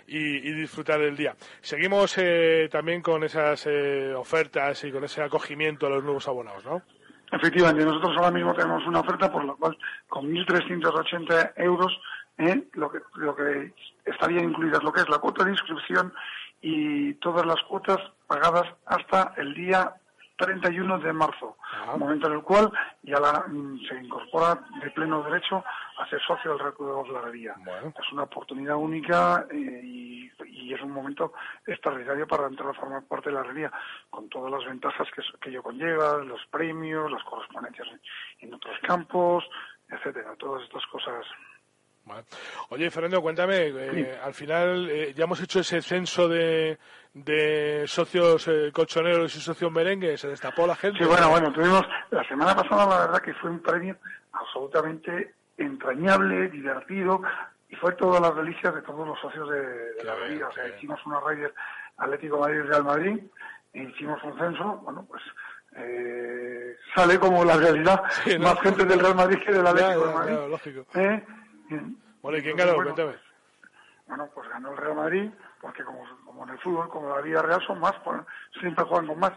[0.06, 1.34] y, y disfrutar del día.
[1.60, 6.64] Seguimos eh, también con esas eh, ofertas y con ese acogimiento a los nuevos abonados,
[6.64, 6.82] ¿no?
[7.30, 9.76] Efectivamente, nosotros ahora mismo tenemos una oferta por la cual
[10.08, 11.92] con 1.380 euros
[12.38, 12.68] ¿eh?
[12.74, 13.72] lo, que, lo que
[14.04, 16.12] estarían incluidas lo que es la cuota de inscripción
[16.60, 19.92] y todas las cuotas pagadas hasta el día
[20.36, 21.56] 31 de marzo,
[21.98, 22.70] momento en el cual
[23.02, 25.64] ya la- mm, se incorpora de pleno derecho
[25.98, 27.54] a ser socio del Club de La Herrería.
[27.98, 31.32] Es una oportunidad única eh, y, y es un momento
[31.66, 33.72] extraordinario para entrar a formar parte de la herrería,
[34.10, 38.00] con todas las ventajas que, que ello conlleva, los premios, las correspondencias en,
[38.48, 39.44] en otros campos,
[39.88, 41.26] etcétera, todas estas cosas.
[42.08, 42.24] Vale.
[42.70, 46.78] Oye, Fernando, cuéntame, eh, al final eh, ya hemos hecho ese censo de,
[47.14, 50.98] de socios eh, colchoneros y socios merengue, se destapó la gente.
[50.98, 53.96] Sí, bueno, bueno, tuvimos la semana pasada, la verdad que fue un premio
[54.32, 57.20] absolutamente entrañable, divertido,
[57.68, 59.60] y fue todas las delicias de todos los socios de,
[59.94, 60.48] de la herrería.
[60.48, 61.52] O sea, hicimos una Raider
[61.98, 63.18] Atlético Madrid-Real Madrid,
[63.74, 65.22] e hicimos un censo, bueno, pues
[65.76, 68.44] eh, sale como la realidad, Sí, ¿no?
[68.46, 70.50] más gente del Real Madrid que del Atlético ya, de Madrid.
[70.50, 70.86] lógico.
[70.94, 71.24] ¿Eh?
[72.22, 72.74] Bueno, ¿y quién ganó?
[72.74, 73.18] bueno, Cuéntame.
[74.06, 77.20] Bueno, pues ganó el Real Madrid, porque como, como en el fútbol, como en la
[77.20, 78.18] vida real, son más, pues,
[78.58, 79.32] siempre juegan con más.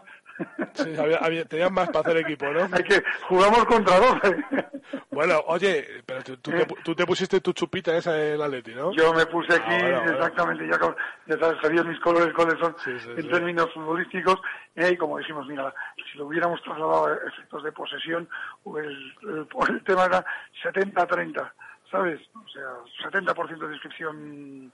[0.74, 2.62] Sí, había- había- tenían más para hacer equipo, ¿no?
[2.74, 4.18] Hay que, jugamos contra dos.
[5.12, 8.74] Bueno, oye, pero tú, tú te, pu- tú te pusiste tu chupita esa del Atleti,
[8.74, 8.92] ¿no?
[8.94, 10.16] Yo me puse aquí Ah, bueno, bueno.
[10.18, 10.96] exactamente, ya, con-
[11.28, 13.30] ya sabes, sabía mis colores cuáles son en sí.
[13.30, 14.40] términos futbolísticos,
[14.76, 15.74] eh, y como dijimos, mira,
[16.12, 18.28] si lo hubiéramos trasladado a efectos de posesión,
[18.66, 20.26] el, el, el tema era
[20.64, 21.52] 70-30,
[21.92, 22.22] ¿sabes?
[22.34, 24.72] O sea, 70% de inscripción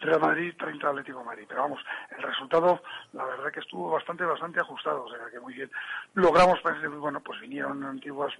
[0.00, 1.44] Real Madrid, 30 Atlético de Madrid.
[1.48, 1.80] Pero vamos,
[2.16, 5.70] el resultado, la verdad que estuvo bastante, bastante ajustado, o sea, que muy bien.
[6.14, 8.32] Logramos, pues, bueno, pues vinieron antiguas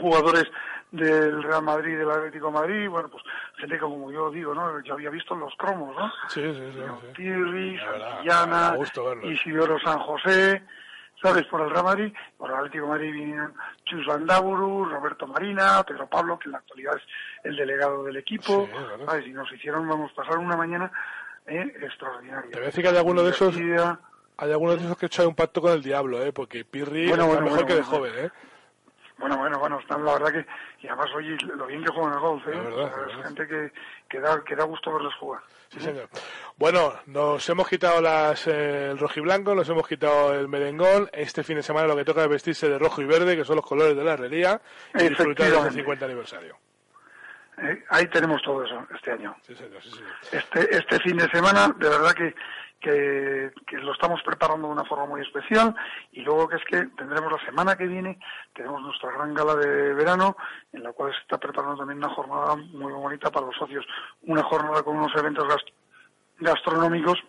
[0.00, 0.50] jugadores
[0.90, 3.22] del Real Madrid, del Atlético de Madrid, bueno, pues
[3.58, 4.80] gente como yo digo, ¿no?
[4.80, 6.10] Yo había visto los cromos, ¿no?
[6.28, 6.80] Sí, sí, sí.
[6.80, 7.06] sí.
[7.14, 8.78] Tirri, Santillana.
[9.22, 10.62] Isidoro San José,
[11.22, 11.46] ¿sabes?
[11.46, 13.54] Por el Real Madrid, por el Atlético de Madrid vinieron
[13.84, 17.02] Chus Vandaburu, Roberto Marina, Pedro Pablo, que en la actualidad es
[17.44, 18.68] el delegado del equipo,
[19.06, 19.26] ¿sabes?
[19.26, 20.90] Y nos hicieron, vamos, pasar una mañana
[21.46, 22.50] eh, extraordinaria.
[22.50, 23.56] Te voy a decir que hay alguno de esos...
[24.38, 26.32] Hay algunos de esos que he hecho un pacto con el diablo, ¿eh?
[26.32, 28.30] Porque Pirri Bueno, mejor bueno, que de joven, ¿eh?
[29.18, 30.46] Bueno, bueno, bueno, están la verdad que,
[30.80, 32.54] y además, oye, lo bien que juegan al golf, ¿eh?
[32.54, 33.72] La verdad, es gente que,
[34.08, 35.42] que, da, que da gusto verlos jugar.
[35.72, 36.08] Sí, señor.
[36.58, 41.08] Bueno, nos hemos quitado las, eh, el rojiblanco, nos hemos quitado el merengón.
[41.12, 43.56] Este fin de semana lo que toca es vestirse de rojo y verde, que son
[43.56, 44.60] los colores de la herrería,
[44.94, 45.74] y disfrutar de Efectivamente.
[45.78, 46.56] 50 aniversario.
[47.56, 49.34] Eh, ahí tenemos todo eso este año.
[49.46, 50.12] Sí, señor, sí, señor.
[50.30, 52.34] Este, este fin de semana, de verdad que,
[52.82, 55.74] que, que lo estamos preparando de una forma muy especial
[56.12, 58.18] y luego que es que tendremos la semana que viene,
[58.52, 60.36] tenemos nuestra gran gala de verano,
[60.72, 63.86] en la cual se está preparando también una jornada muy bonita para los socios,
[64.22, 65.72] una jornada con unos eventos gast-
[66.40, 67.22] gastronómicos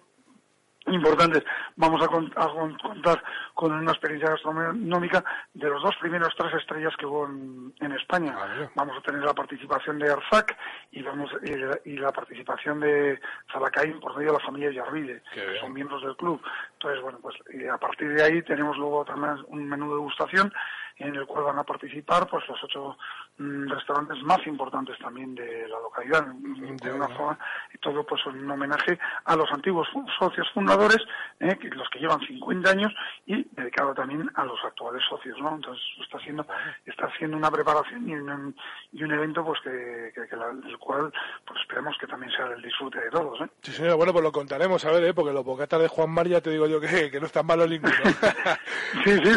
[0.88, 1.43] importantes.
[1.76, 6.54] Vamos a, con- a con- contar con una experiencia gastronómica de los dos primeros tres
[6.56, 8.34] estrellas que hubo en, en España.
[8.76, 10.58] Vamos a tener la participación de Arzac
[10.91, 13.19] y vamos y, la- y la participación de
[13.52, 16.41] Zalacaín por medio de la familia Yarvide, que son miembros del club.
[16.74, 20.54] Entonces, bueno, pues y a partir de ahí tenemos luego también un menú de degustación
[20.98, 22.98] en el cual van a participar pues los ocho
[23.38, 27.38] restaurantes más importantes también de la localidad, de una forma,
[27.74, 29.88] y todo pues en un homenaje a los antiguos
[30.19, 31.00] socios fundadores,
[31.39, 32.93] eh, los que llevan 50 años,
[33.26, 35.56] y dedicado también a los actuales socios, ¿no?
[35.56, 36.46] Entonces está haciendo,
[36.86, 38.56] está haciendo una preparación y un,
[38.91, 41.12] y un evento pues que, el cual
[41.46, 43.50] pues esperemos que también sea el disfrute de todos, ¿eh?
[43.62, 45.13] Sí, señor, bueno, pues lo contaremos, a ver, ¿eh?
[45.13, 47.93] porque los bocatas de Juan María te digo yo que, que no están malos ninguno.
[49.04, 49.32] sí, sí.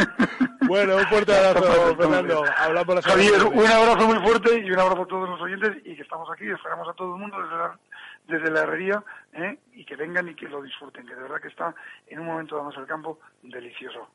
[0.70, 2.44] Bueno, un fuerte abrazo, Fernando.
[2.56, 5.96] Hablamos la Javier, un abrazo muy fuerte y un abrazo a todos los oyentes y
[5.96, 7.78] que estamos aquí, esperamos a todo el mundo desde la,
[8.28, 9.02] desde la herrería
[9.32, 9.58] ¿eh?
[9.72, 11.74] y que vengan y que lo disfruten, que de verdad que está
[12.06, 14.10] en un momento, vamos al campo, delicioso.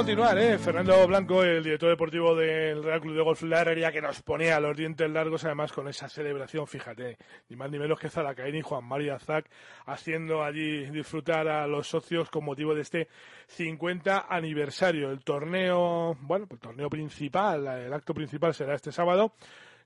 [0.00, 0.56] Continuar, ¿eh?
[0.56, 4.58] Fernando Blanco, el director deportivo del Real Club de Golf La Herrería, que nos ponía
[4.58, 7.18] los dientes largos, además con esa celebración, fíjate,
[7.50, 9.50] ni más ni menos que Zalacaín y Juan María Zac,
[9.84, 13.08] haciendo allí disfrutar a los socios con motivo de este
[13.48, 15.10] 50 aniversario.
[15.10, 19.34] El torneo, bueno, pues el torneo principal, el acto principal será este sábado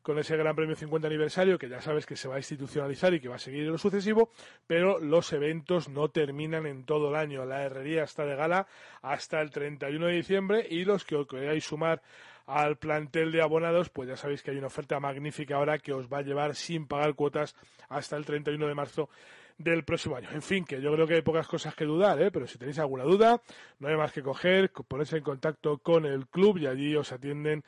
[0.04, 3.20] con ese Gran Premio 50 aniversario que ya sabes que se va a institucionalizar y
[3.20, 4.30] que va a seguir en lo sucesivo,
[4.66, 7.46] pero los eventos no terminan en todo el año.
[7.46, 8.66] La herrería está de gala
[9.00, 12.02] hasta el 31 de diciembre y los que os queráis sumar
[12.46, 16.06] al plantel de abonados, pues ya sabéis que hay una oferta magnífica ahora que os
[16.12, 17.56] va a llevar sin pagar cuotas
[17.88, 19.08] hasta el 31 de marzo
[19.56, 20.28] del próximo año.
[20.32, 22.30] En fin, que yo creo que hay pocas cosas que dudar, ¿eh?
[22.30, 23.40] pero si tenéis alguna duda,
[23.78, 27.64] no hay más que coger, ponerse en contacto con el club y allí os atienden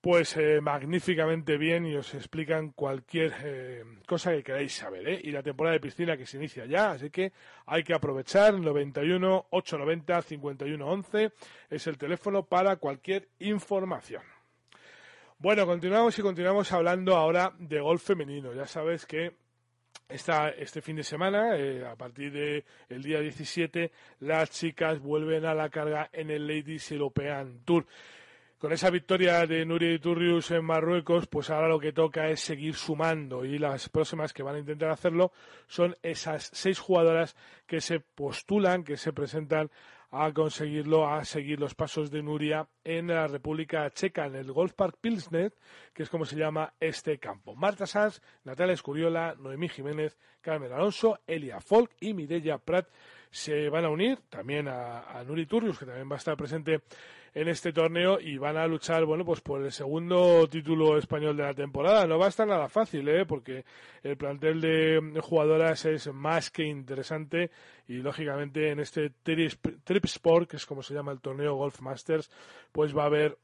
[0.00, 5.06] pues eh, magníficamente bien y os explican cualquier eh, cosa que queráis saber.
[5.06, 5.20] ¿eh?
[5.22, 7.32] Y la temporada de piscina que se inicia ya, así que
[7.66, 8.54] hay que aprovechar.
[8.58, 11.32] 91 890 51 11
[11.68, 14.22] es el teléfono para cualquier información.
[15.38, 18.54] Bueno, continuamos y continuamos hablando ahora de golf femenino.
[18.54, 19.36] Ya sabes que
[20.08, 21.54] esta, este fin de semana,
[21.90, 26.90] a partir del el día 17, las chicas vuelven a la carga en el Ladies
[26.92, 27.86] European Tour
[28.60, 32.74] con esa victoria de Nuria Iturrius en Marruecos, pues ahora lo que toca es seguir
[32.74, 35.32] sumando y las próximas que van a intentar hacerlo
[35.66, 37.34] son esas seis jugadoras
[37.66, 39.70] que se postulan, que se presentan
[40.10, 44.74] a conseguirlo, a seguir los pasos de Nuria en la República Checa, en el Golf
[44.74, 45.54] Park Pilsnet,
[45.94, 47.56] que es como se llama este campo.
[47.56, 52.86] Marta Sanz, Natalia Escuriola, Noemí Jiménez, Carmen Alonso, Elia Folk y Mireia Prat
[53.30, 56.82] se van a unir también a, a Nuri Turrius, que también va a estar presente
[57.34, 61.44] en este torneo y van a luchar, bueno, pues por el segundo título español de
[61.44, 62.06] la temporada.
[62.06, 63.24] No va a estar nada fácil, ¿eh?
[63.26, 63.64] Porque
[64.02, 67.50] el plantel de jugadoras es más que interesante
[67.86, 72.30] y, lógicamente, en este Trip Sport, que es como se llama el torneo Golf Masters,
[72.72, 73.38] pues va a haber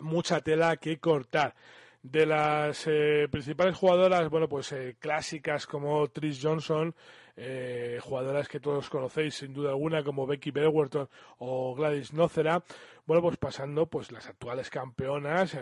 [0.00, 1.54] mucha tela que cortar
[2.02, 6.94] de las eh, principales jugadoras, bueno, pues eh, clásicas como Trish Johnson,
[7.36, 12.62] eh, jugadoras que todos conocéis sin duda alguna como Becky Bedworton o Gladys Nocera,
[13.06, 15.56] bueno, pues pasando pues las actuales campeonas,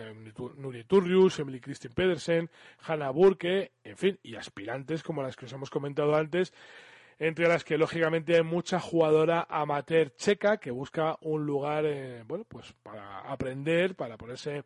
[0.56, 2.50] Nuri Turrius, Emily Christine Pedersen,
[2.86, 6.54] Hannah Burke, en fin, y aspirantes como las que os hemos comentado antes,
[7.18, 11.84] entre las que lógicamente hay mucha jugadora amateur checa que busca un lugar,
[12.26, 14.64] bueno, pues para aprender, para ponerse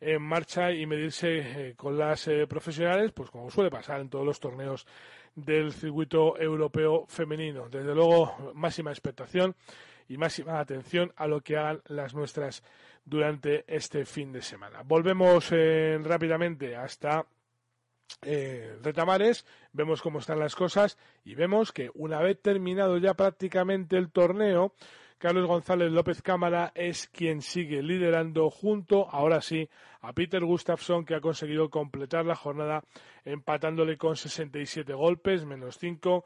[0.00, 4.24] en marcha y medirse eh, con las eh, profesionales, pues como suele pasar en todos
[4.24, 4.86] los torneos
[5.34, 7.68] del circuito europeo femenino.
[7.68, 9.54] Desde luego, máxima expectación
[10.08, 12.64] y máxima atención a lo que hagan las nuestras
[13.04, 14.82] durante este fin de semana.
[14.82, 17.26] Volvemos eh, rápidamente hasta
[18.22, 24.10] Retamares, vemos cómo están las cosas y vemos que una vez terminado ya prácticamente el
[24.10, 24.74] torneo,
[25.20, 29.68] Carlos González López Cámara es quien sigue liderando junto, ahora sí,
[30.00, 32.82] a Peter Gustafsson, que ha conseguido completar la jornada
[33.26, 36.24] empatándole con 67 golpes, menos 5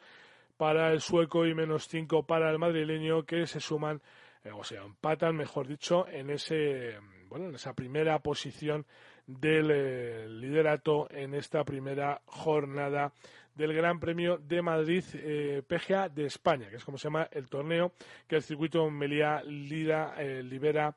[0.57, 4.00] para el sueco y menos 5 para el madrileño, que se suman,
[4.44, 6.96] eh, o sea, empatan, mejor dicho, en ese,
[7.28, 8.87] bueno, en esa primera posición
[9.26, 13.12] del eh, liderato en esta primera jornada
[13.55, 17.49] del Gran Premio de Madrid eh, PGA de España, que es como se llama el
[17.49, 17.93] torneo
[18.27, 20.95] que el circuito Melía Lira, eh, libera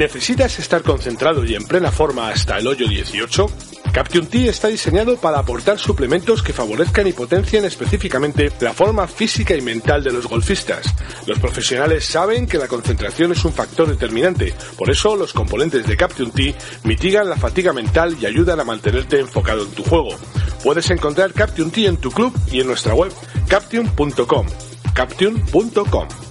[0.00, 3.46] ¿Necesitas estar concentrado y en plena forma hasta el hoyo 18?
[3.92, 9.54] Caption T está diseñado para aportar suplementos que favorezcan y potencien específicamente la forma física
[9.54, 10.94] y mental de los golfistas.
[11.26, 15.98] Los profesionales saben que la concentración es un factor determinante, por eso los componentes de
[15.98, 20.16] Caption T mitigan la fatiga mental y ayudan a mantenerte enfocado en tu juego.
[20.64, 23.12] Puedes encontrar Caption T en tu club y en nuestra web
[23.48, 24.46] caption.com.
[24.94, 26.29] Caption.com.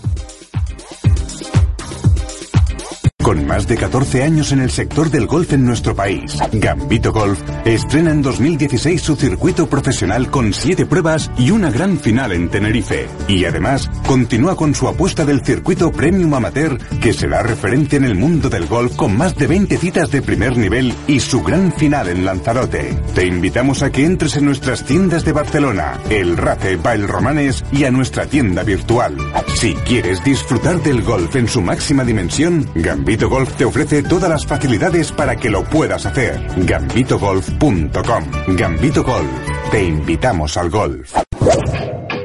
[3.30, 7.40] Con más de 14 años en el sector del golf en nuestro país, Gambito Golf
[7.64, 13.08] estrena en 2016 su circuito profesional con 7 pruebas y una gran final en Tenerife.
[13.28, 18.16] Y además, continúa con su apuesta del circuito Premium Amateur, que será referente en el
[18.16, 22.08] mundo del golf con más de 20 citas de primer nivel y su gran final
[22.10, 22.98] en Lanzarote.
[23.14, 27.84] Te invitamos a que entres en nuestras tiendas de Barcelona, El Race Bail Romanes y
[27.84, 29.16] a nuestra tienda virtual.
[29.54, 34.46] Si quieres disfrutar del golf en su máxima dimensión, Gambito Golf te ofrece todas las
[34.46, 36.40] facilidades para que lo puedas hacer.
[36.56, 38.24] Gambitogolf.com.
[38.56, 39.30] Gambito Golf.
[39.72, 41.16] Te invitamos al golf.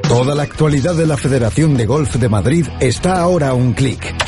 [0.07, 4.15] Toda la actualidad de la Federación de Golf de Madrid está ahora a un clic.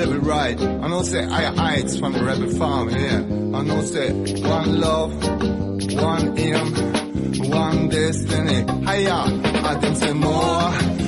[0.00, 2.14] I say from
[2.58, 2.88] farm.
[2.88, 5.12] I say one love,
[6.00, 6.34] one
[7.50, 8.64] one destiny.
[8.86, 10.98] I say more.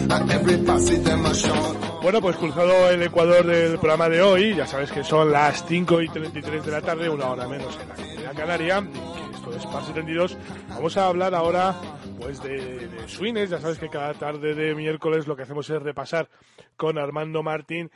[2.03, 6.03] Bueno, pues cruzado el Ecuador del programa de hoy, ya sabes que son las 5
[6.03, 7.79] y 33 de la tarde, una hora menos
[8.16, 8.85] en la canaria,
[9.33, 10.37] esto es.
[10.68, 11.76] Vamos a hablar ahora
[12.18, 15.81] pues de, de swings, ya sabes que cada tarde de miércoles lo que hacemos es
[15.81, 16.29] repasar
[16.76, 17.92] con Armando Martín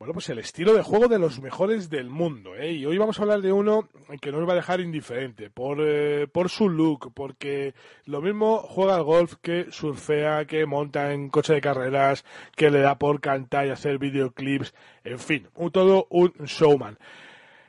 [0.00, 2.56] bueno, pues el estilo de juego de los mejores del mundo.
[2.56, 2.72] ¿eh?
[2.72, 3.86] Y hoy vamos a hablar de uno
[4.22, 7.74] que nos va a dejar indiferente por, eh, por su look, porque
[8.06, 12.24] lo mismo juega al golf que surfea, que monta en coche de carreras,
[12.56, 16.96] que le da por cantar y hacer videoclips, en fin, un, todo un showman.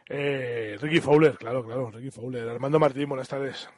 [0.08, 2.48] Eh, Ricky Fowler, claro, claro, Ricky Fowler.
[2.48, 3.70] Armando Martín, buenas tardes.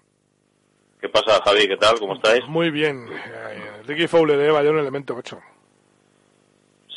[1.02, 1.68] ¿Qué pasa, Javi?
[1.68, 1.98] ¿Qué tal?
[1.98, 2.48] ¿Cómo estáis?
[2.48, 3.08] Muy bien.
[3.12, 5.42] Eh, Ricky Fowler, eh, vaya un elemento, macho.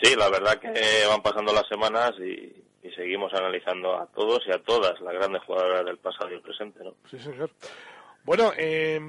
[0.06, 0.70] Sí, la verdad que
[1.08, 5.42] van pasando las semanas y, y, seguimos analizando a todos y a todas las grandes
[5.42, 6.94] jugadoras del pasado y el presente, ¿no?
[7.10, 7.50] Sí, señor.
[8.22, 9.00] Bueno, eh,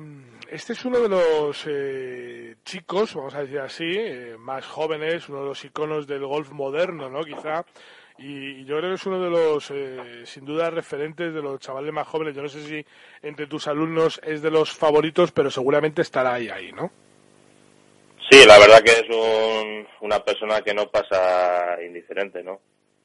[0.49, 5.41] este es uno de los eh, chicos, vamos a decir así, eh, más jóvenes, uno
[5.41, 7.23] de los iconos del golf moderno, ¿no?
[7.23, 7.63] Quizá.
[8.17, 11.59] Y, y yo creo que es uno de los, eh, sin duda, referentes de los
[11.59, 12.35] chavales más jóvenes.
[12.35, 12.83] Yo no sé si
[13.21, 16.91] entre tus alumnos es de los favoritos, pero seguramente estará ahí, ahí, ¿no?
[18.29, 22.59] Sí, la verdad que es un, una persona que no pasa indiferente, ¿no?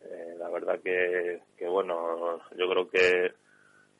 [0.04, 3.32] Eh, la verdad que, que, bueno, yo creo que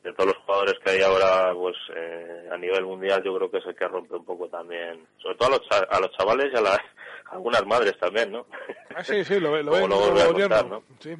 [0.03, 3.59] de todos los jugadores que hay ahora, pues eh, a nivel mundial, yo creo que
[3.59, 6.57] es el que rompe un poco también, sobre todo a los, a los chavales y
[6.57, 6.79] a, las,
[7.31, 8.45] algunas madres también, ¿no?
[8.93, 10.63] Ah, sí, sí, lo, lo ven luego como contar, yerno.
[10.69, 10.83] ¿no?
[10.99, 11.15] Sí.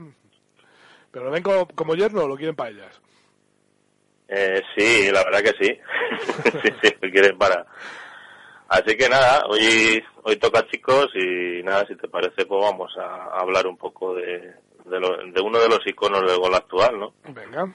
[1.11, 3.01] Pero lo ven como, como yerno o lo quieren para ellas.
[4.27, 5.79] Eh, sí, la verdad que sí.
[6.63, 7.65] sí, sí, lo quieren para.
[8.73, 13.25] Así que nada, hoy hoy toca chicos y nada, si te parece, pues vamos a
[13.39, 14.53] hablar un poco de,
[14.85, 17.13] de, lo- de uno de los iconos del gol actual, ¿no?
[17.27, 17.65] Venga.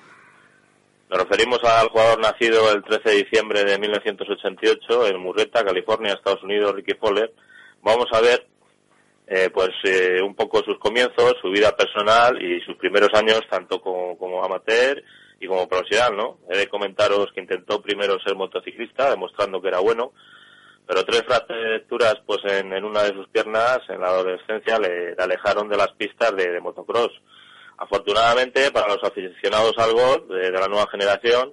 [1.10, 6.42] Nos referimos al jugador nacido el 13 de diciembre de 1988 en Murrieta, California, Estados
[6.42, 7.32] Unidos, Ricky Fowler.
[7.82, 8.46] Vamos a ver
[9.28, 13.80] eh, pues eh, un poco sus comienzos, su vida personal y sus primeros años tanto
[13.80, 15.02] como, como amateur
[15.40, 16.38] y como profesional, ¿no?
[16.50, 20.12] He de comentaros que intentó primero ser motociclista, demostrando que era bueno,
[20.88, 25.22] pero tres fracturas pues en, en una de sus piernas en la adolescencia le, le
[25.22, 27.12] alejaron de las pistas de, motocross.
[27.76, 31.52] Afortunadamente para los aficionados al golf de, la nueva generación,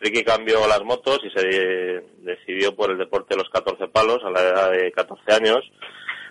[0.00, 4.18] Ricky cambió las motos y se de- decidió por el deporte de los 14 palos
[4.24, 5.58] a la edad de 14 años.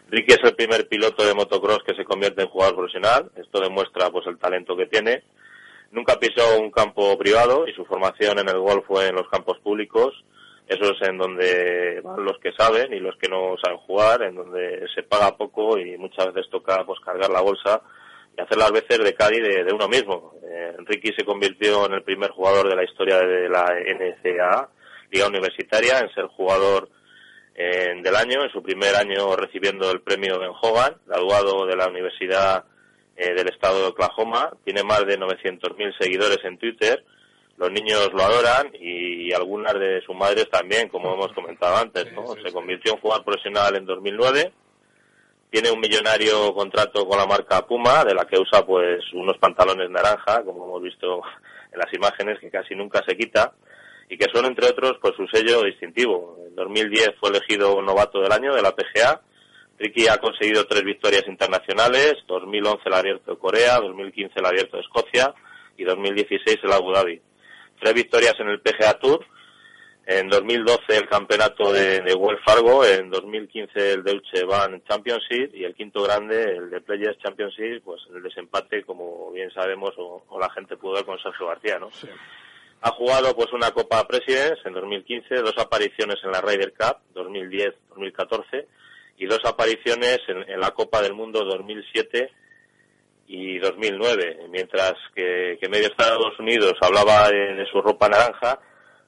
[0.09, 3.29] Ricky es el primer piloto de motocross que se convierte en jugador profesional.
[3.35, 5.23] Esto demuestra pues el talento que tiene.
[5.91, 9.59] Nunca pisó un campo privado y su formación en el golf fue en los campos
[9.59, 10.13] públicos.
[10.67, 14.35] Eso es en donde van los que saben y los que no saben jugar, en
[14.35, 17.81] donde se paga poco y muchas veces toca pues cargar la bolsa
[18.35, 20.33] y hacer las veces de Cádiz de, uno mismo.
[20.43, 24.69] Eh, Ricky se convirtió en el primer jugador de la historia de la NCAA,
[25.11, 26.89] Liga Universitaria, en ser jugador
[27.55, 32.65] del año, en su primer año recibiendo el premio Ben Hogan, graduado de la Universidad
[33.15, 34.51] eh, del Estado de Oklahoma.
[34.65, 37.05] Tiene más de 900.000 seguidores en Twitter.
[37.57, 42.11] Los niños lo adoran y algunas de sus madres también, como hemos comentado antes.
[42.13, 42.35] ¿no?
[42.43, 44.51] Se convirtió en jugador profesional en 2009
[45.55, 49.89] tiene un millonario contrato con la marca Puma, de la que usa pues unos pantalones
[49.89, 51.21] naranja, como hemos visto
[51.71, 53.53] en las imágenes, que casi nunca se quita,
[54.09, 56.37] y que son entre otros pues su sello distintivo.
[56.45, 59.21] En 2010 fue elegido novato del año de la PGA.
[59.79, 64.83] Ricky ha conseguido tres victorias internacionales, 2011 el Abierto de Corea, 2015 el Abierto de
[64.83, 65.33] Escocia
[65.77, 67.21] y 2016 el Abu Dhabi.
[67.85, 69.23] Tres victorias en el PGA Tour,
[70.07, 75.65] en 2012 el campeonato de, de Wells Fargo, en 2015 el Deutsche Bahn Championship y
[75.65, 80.39] el quinto grande, el de Players Championship, pues el desempate, como bien sabemos, o, o
[80.39, 81.91] la gente pudo ver con Sergio García, ¿no?
[82.81, 88.65] Ha jugado pues una Copa Presidents en 2015, dos apariciones en la Ryder Cup 2010-2014
[89.19, 92.31] y dos apariciones en, en la Copa del Mundo 2007
[93.27, 98.59] y 2009, mientras que, que medio Estados Unidos hablaba de, su ropa naranja,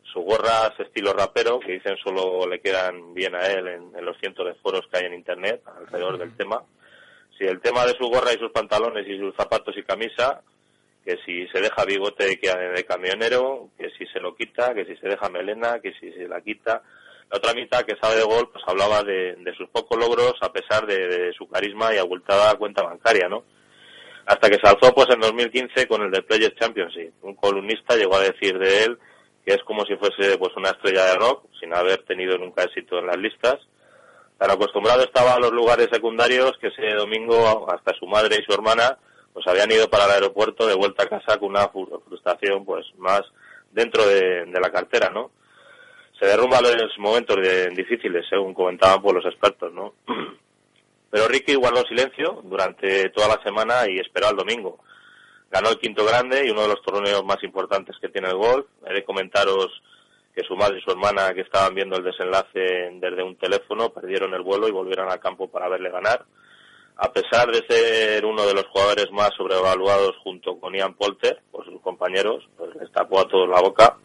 [0.02, 4.06] su gorra es estilo rapero, que dicen solo le quedan bien a él en, en
[4.06, 6.64] los cientos de foros que hay en Internet alrededor del tema.
[7.38, 10.42] Si el tema de su gorra y sus pantalones y sus zapatos y camisa,
[11.06, 14.96] que si se deja bigote de, de camionero, que si se lo quita, que si
[14.98, 16.82] se deja melena, que si se la quita.
[17.30, 20.52] La otra mitad que sabe de gol, pues hablaba de, de sus pocos logros a
[20.52, 23.44] pesar de, de su carisma y abultada cuenta bancaria, ¿no?
[24.28, 27.14] Hasta que se alzó pues en 2015 con el de Players Championship.
[27.24, 29.00] Un columnista llegó a decir de él
[29.46, 33.00] que es como si fuese pues una estrella de rock, sin haber tenido nunca éxito
[33.00, 33.56] en las listas.
[34.38, 38.54] Tan acostumbrado estaba a los lugares secundarios que ese domingo hasta su madre y su
[38.54, 38.98] hermana
[39.32, 42.86] pues habían ido para el aeropuerto de vuelta a casa con una fru- frustración pues
[42.98, 43.22] más
[43.72, 45.32] dentro de, la cartera, ¿no?
[46.20, 49.94] Se derrumba los momentos de- difíciles, según comentaban pues, los expertos, ¿no?
[51.18, 54.78] Pero Ricky guardó silencio durante toda la semana y esperó al domingo.
[55.50, 58.68] Ganó el quinto grande y uno de los torneos más importantes que tiene el golf.
[58.86, 59.82] He de comentaros
[60.36, 64.32] que su madre y su hermana, que estaban viendo el desenlace desde un teléfono, perdieron
[64.36, 66.24] el vuelo y volvieron al campo para verle ganar.
[66.98, 71.66] A pesar de ser uno de los jugadores más sobrevaluados junto con Ian Polter, por
[71.66, 73.98] sus compañeros, pues les tapó a todos la boca.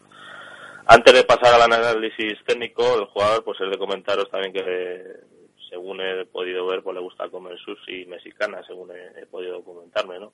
[0.87, 5.32] Antes de pasar al análisis técnico del jugador, pues es de comentaros también que,
[5.73, 10.19] según he podido ver, pues le gusta comer sushi mexicana, según he, he podido documentarme,
[10.19, 10.31] ¿no?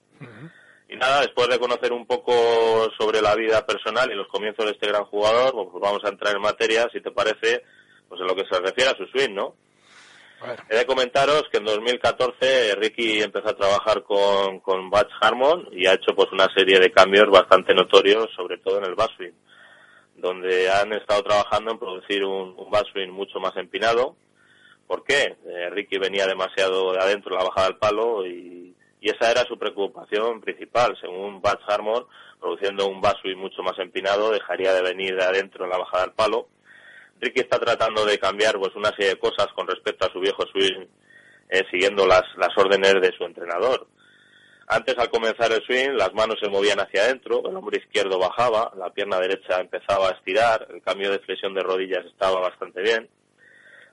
[0.90, 2.34] Y nada, después de conocer un poco
[2.98, 6.36] sobre la vida personal y los comienzos de este gran jugador, pues vamos a entrar
[6.36, 7.64] en materia, si te parece,
[8.10, 9.56] pues en lo que se refiere a su swing, ¿no?
[10.70, 15.86] He de comentaros que en 2014 Ricky empezó a trabajar con, con Batch Harmon y
[15.86, 19.34] ha hecho pues una serie de cambios bastante notorios, sobre todo en el bass swing,
[20.16, 24.18] donde han estado trabajando en producir un, un mucho más empinado.
[24.90, 25.38] ¿Por qué?
[25.46, 29.44] Eh, Ricky venía demasiado de adentro en la bajada del palo y, y esa era
[29.44, 30.98] su preocupación principal.
[31.00, 32.08] Según Batch Harmon,
[32.42, 36.14] produciendo un swing mucho más empinado dejaría de venir de adentro en la bajada del
[36.14, 36.48] palo
[37.22, 40.44] Ricky está tratando de cambiar pues una serie de cosas con respecto a su viejo
[40.48, 40.88] swing,
[41.50, 43.88] eh, siguiendo las, las órdenes de su entrenador.
[44.68, 48.72] Antes, al comenzar el swing, las manos se movían hacia adentro, el hombro izquierdo bajaba,
[48.78, 53.10] la pierna derecha empezaba a estirar, el cambio de flexión de rodillas estaba bastante bien.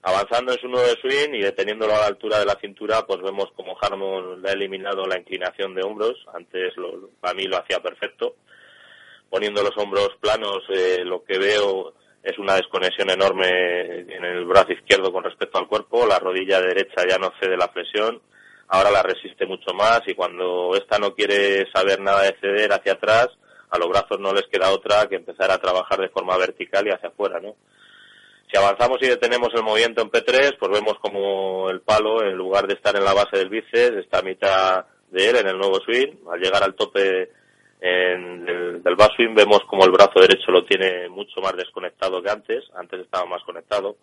[0.08, 3.50] Avanzando en su nuevo swing y deteniéndolo a la altura de la cintura, pues vemos
[3.56, 6.14] como Harmon le ha eliminado la inclinación de hombros.
[6.32, 8.36] Antes, lo, para mí, lo hacía perfecto.
[9.28, 13.48] Poniendo los hombros planos, eh, lo que veo es una desconexión enorme
[13.98, 16.06] en el brazo izquierdo con respecto al cuerpo.
[16.06, 18.22] La rodilla derecha ya no cede la flexión
[18.68, 22.92] ahora la resiste mucho más y cuando esta no quiere saber nada de ceder hacia
[22.92, 23.28] atrás,
[23.70, 26.90] a los brazos no les queda otra que empezar a trabajar de forma vertical y
[26.90, 27.56] hacia afuera, ¿no?
[28.50, 32.66] Si avanzamos y detenemos el movimiento en P3, pues vemos como el palo, en lugar
[32.66, 35.80] de estar en la base del bíceps, está a mitad de él en el nuevo
[35.80, 36.14] swing.
[36.30, 37.30] Al llegar al tope
[37.80, 42.22] en el, del back swing, vemos como el brazo derecho lo tiene mucho más desconectado
[42.22, 42.64] que antes.
[42.74, 43.96] Antes estaba más conectado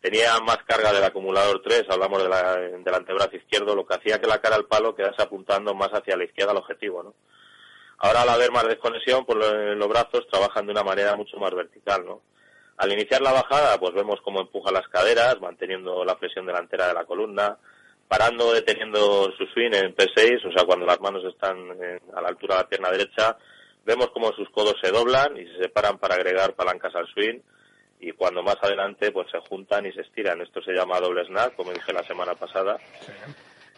[0.00, 4.20] tenía más carga del acumulador 3, hablamos de la, del antebrazo izquierdo, lo que hacía
[4.20, 7.14] que la cara al palo quedase apuntando más hacia la izquierda al objetivo, ¿no?
[7.98, 12.04] Ahora al haber más desconexión, pues los brazos trabajan de una manera mucho más vertical,
[12.06, 12.22] ¿no?
[12.80, 16.94] Al iniciar la bajada, pues vemos cómo empuja las caderas, manteniendo la presión delantera de
[16.94, 17.58] la columna,
[18.08, 21.58] parando, deteniendo su swing en P6, o sea, cuando las manos están
[22.14, 23.36] a la altura de la pierna derecha,
[23.84, 27.40] vemos cómo sus codos se doblan y se separan para agregar palancas al swing,
[28.00, 30.40] y cuando más adelante pues se juntan y se estiran.
[30.40, 32.78] Esto se llama doble snap, como dije la semana pasada.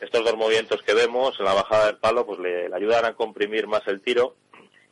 [0.00, 3.66] Estos dos movimientos que vemos en la bajada del palo pues le, ayudan a comprimir
[3.66, 4.36] más el tiro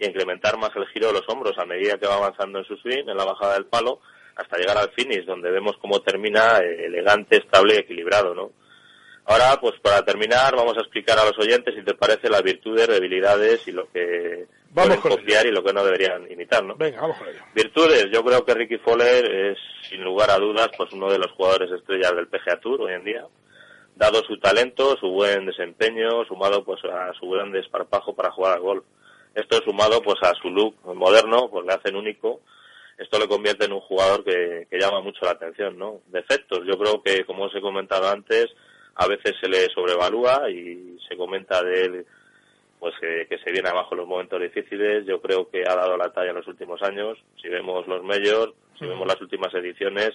[0.01, 2.77] y incrementar más el giro de los hombros a medida que va avanzando en su
[2.77, 4.01] swing, en la bajada del palo,
[4.35, 8.53] hasta llegar al finish, donde vemos cómo termina eh, elegante, estable y equilibrado, ¿no?
[9.27, 12.89] Ahora, pues para terminar, vamos a explicar a los oyentes, si te parece, las virtudes,
[12.89, 16.75] debilidades y lo que Vamos pueden copiar y lo que no deberían imitar, ¿no?
[16.75, 17.41] Venga, vamos con ello.
[17.55, 21.31] Virtudes, yo creo que Ricky Fowler es, sin lugar a dudas, pues uno de los
[21.33, 23.25] jugadores estrellas del PGA Tour hoy en día.
[23.95, 28.61] Dado su talento, su buen desempeño, sumado pues a su gran desparpajo para jugar al
[28.61, 28.85] golf.
[29.35, 32.41] Esto sumado pues a su look moderno, pues le hacen único.
[32.99, 36.01] Esto le convierte en un jugador que, que llama mucho la atención, ¿no?
[36.09, 38.47] Defectos, yo creo que, como os he comentado antes,
[38.97, 42.07] a veces se le sobrevalúa y se comenta de él
[42.81, 45.05] pues que, se viene abajo en los momentos difíciles.
[45.07, 47.19] Yo creo que ha dado la talla en los últimos años.
[47.41, 50.13] Si vemos los medios, si vemos las últimas ediciones,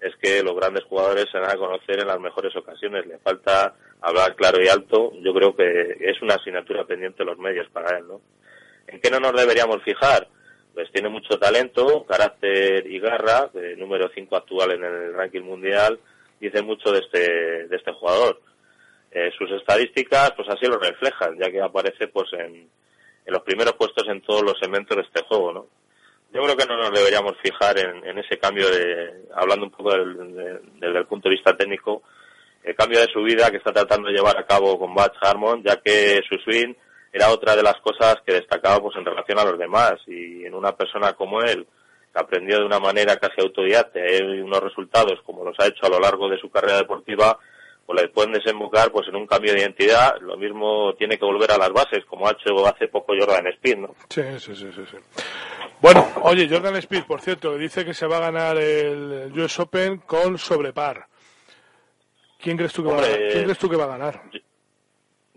[0.00, 3.06] es que los grandes jugadores se van a conocer en las mejores ocasiones.
[3.06, 5.12] Le falta hablar claro y alto.
[5.20, 8.20] Yo creo que es una asignatura pendiente los medios para él, ¿no?
[8.88, 10.28] ¿En qué no nos deberíamos fijar?
[10.74, 15.98] Pues tiene mucho talento, carácter y garra, número 5 actual en el ranking mundial,
[16.40, 18.40] dice mucho de este, de este jugador
[19.10, 22.68] eh, sus estadísticas pues así lo reflejan, ya que aparece pues en,
[23.26, 25.66] los primeros puestos en todos los segmentos de este juego, ¿no?
[26.32, 30.60] Yo creo que no nos deberíamos fijar en, ese cambio de, hablando un poco del,
[30.74, 32.02] desde el punto de vista técnico,
[32.62, 35.62] el cambio de su vida que está tratando de llevar a cabo con Batch Harmon,
[35.62, 36.74] ya que su swing
[37.12, 40.54] era otra de las cosas que destacaba pues en relación a los demás y en
[40.54, 41.66] una persona como él
[42.12, 45.90] que aprendió de una manera casi autodidacta y unos resultados como los ha hecho a
[45.90, 47.38] lo largo de su carrera deportiva
[47.88, 50.20] pues le pueden desembocar pues en un cambio de identidad.
[50.20, 53.78] Lo mismo tiene que volver a las bases, como ha hecho hace poco Jordan Speed,
[53.78, 53.94] ¿no?
[54.10, 54.96] Sí, sí, sí, sí.
[55.80, 60.00] Bueno, oye, Jordan Speed, por cierto, dice que se va a ganar el US Open
[60.00, 61.06] con sobrepar.
[62.38, 64.22] ¿Quién crees tú que, va, a, ¿quién crees tú que va a ganar?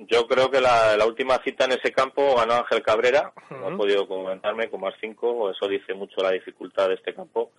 [0.08, 3.78] Yo, creo que la, la, última cita en ese campo ganó Ángel Cabrera, no ha
[3.78, 7.52] podido comentarme con más cinco, eso dice mucho la dificultad de este campo.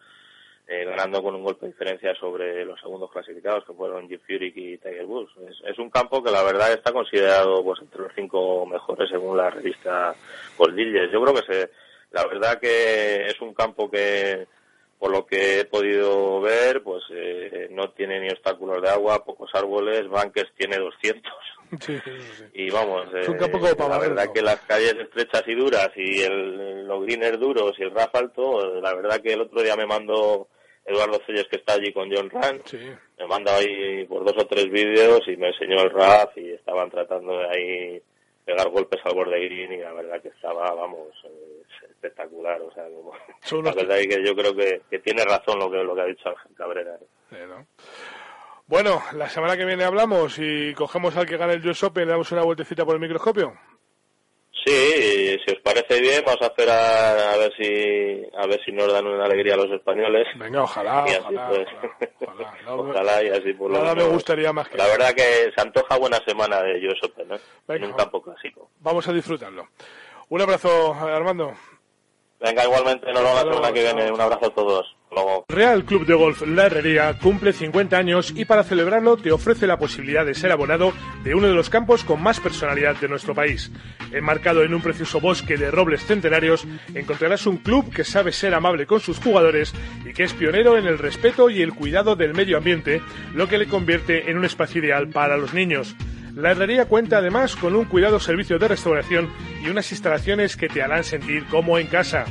[0.69, 4.57] Eh, ganando con un golpe de diferencia sobre los segundos clasificados que fueron Jim Furyk
[4.57, 5.33] y Tiger Woods.
[5.67, 9.51] Es, un campo que la verdad está considerado pues entre los cinco mejores según la
[9.51, 10.15] revista
[10.57, 11.11] Goldilles.
[11.13, 11.71] Yo creo que se,
[12.13, 14.47] la verdad que es un campo que
[15.03, 19.51] por lo que he podido ver, pues eh, no tiene ni obstáculos de agua, pocos
[19.53, 21.33] árboles, Banques tiene 200.
[22.55, 26.21] Y vamos, es un campo como la verdad que las calles estrechas y duras y
[26.21, 29.87] el, los greeners duros y el RAF alto, la verdad que el otro día me
[29.87, 30.49] mandó
[30.85, 32.63] Eduardo Celles que está allí con John Rand,
[33.19, 36.91] me mandó ahí por dos o tres vídeos y me enseñó el RAF y estaban
[36.91, 38.03] tratando de ahí
[38.45, 41.09] pegar golpes al borde green y la verdad que estaba, vamos,
[42.03, 42.61] espectacular.
[42.63, 45.79] O sea, como, la verdad es que yo creo que, que, tiene razón lo que,
[45.79, 46.99] lo que ha dicho Ángel Cabrera.
[47.31, 47.47] ¿eh?
[48.67, 52.07] Bueno, la semana que viene hablamos y cogemos al que gane el US Open y
[52.07, 53.55] le damos una vueltecita por el microscopio.
[54.65, 58.93] Sí, si os parece bien, vamos a esperar a ver si a ver si nos
[58.93, 60.29] dan una alegría a los españoles.
[60.37, 61.67] Venga, ojalá, ojalá, pues,
[62.69, 66.19] ojalá, y así por Nada me gustaría más que La verdad que se antoja buena
[66.25, 67.41] semana de US Open, ¿eh?
[67.69, 68.71] en un campo clásico.
[68.79, 69.67] Vamos a disfrutarlo.
[70.29, 71.53] Un abrazo, Armando.
[72.43, 74.11] Venga, igualmente, nos vemos la semana que viene.
[74.11, 74.97] Un abrazo a todos.
[75.49, 79.79] Real Club de Golf La Herrería cumple 50 años y para celebrarlo te ofrece la
[79.79, 83.71] posibilidad de ser abonado de uno de los campos con más personalidad de nuestro país.
[84.11, 88.87] Enmarcado en un precioso bosque de robles centenarios, encontrarás un club que sabe ser amable
[88.87, 89.75] con sus jugadores
[90.05, 93.03] y que es pionero en el respeto y el cuidado del medio ambiente,
[93.35, 95.95] lo que le convierte en un espacio ideal para los niños.
[96.35, 99.31] La herrería cuenta además con un cuidado servicio de restauración
[99.63, 102.25] y unas instalaciones que te harán sentir como en casa.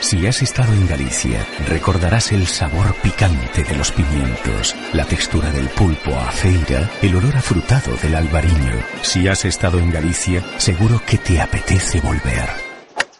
[0.00, 5.68] Si has estado en Galicia, recordarás el sabor picante de los pimientos, la textura del
[5.68, 8.72] pulpo a feira, el olor afrutado del albariño.
[9.02, 12.71] Si has estado en Galicia, seguro que te apetece volver.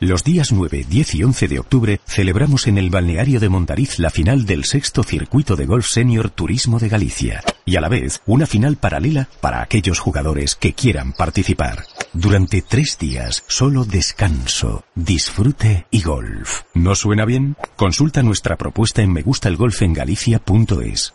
[0.03, 4.11] Los días 9, 10 y 11 de octubre celebramos en el balneario de Montariz la
[4.11, 8.47] final del sexto circuito de golf senior Turismo de Galicia y a la vez una
[8.47, 11.85] final paralela para aquellos jugadores que quieran participar.
[12.13, 16.63] Durante tres días, solo descanso, disfrute y golf.
[16.75, 17.55] ¿No suena bien?
[17.77, 21.15] Consulta nuestra propuesta en megustalgolfengalicia.es.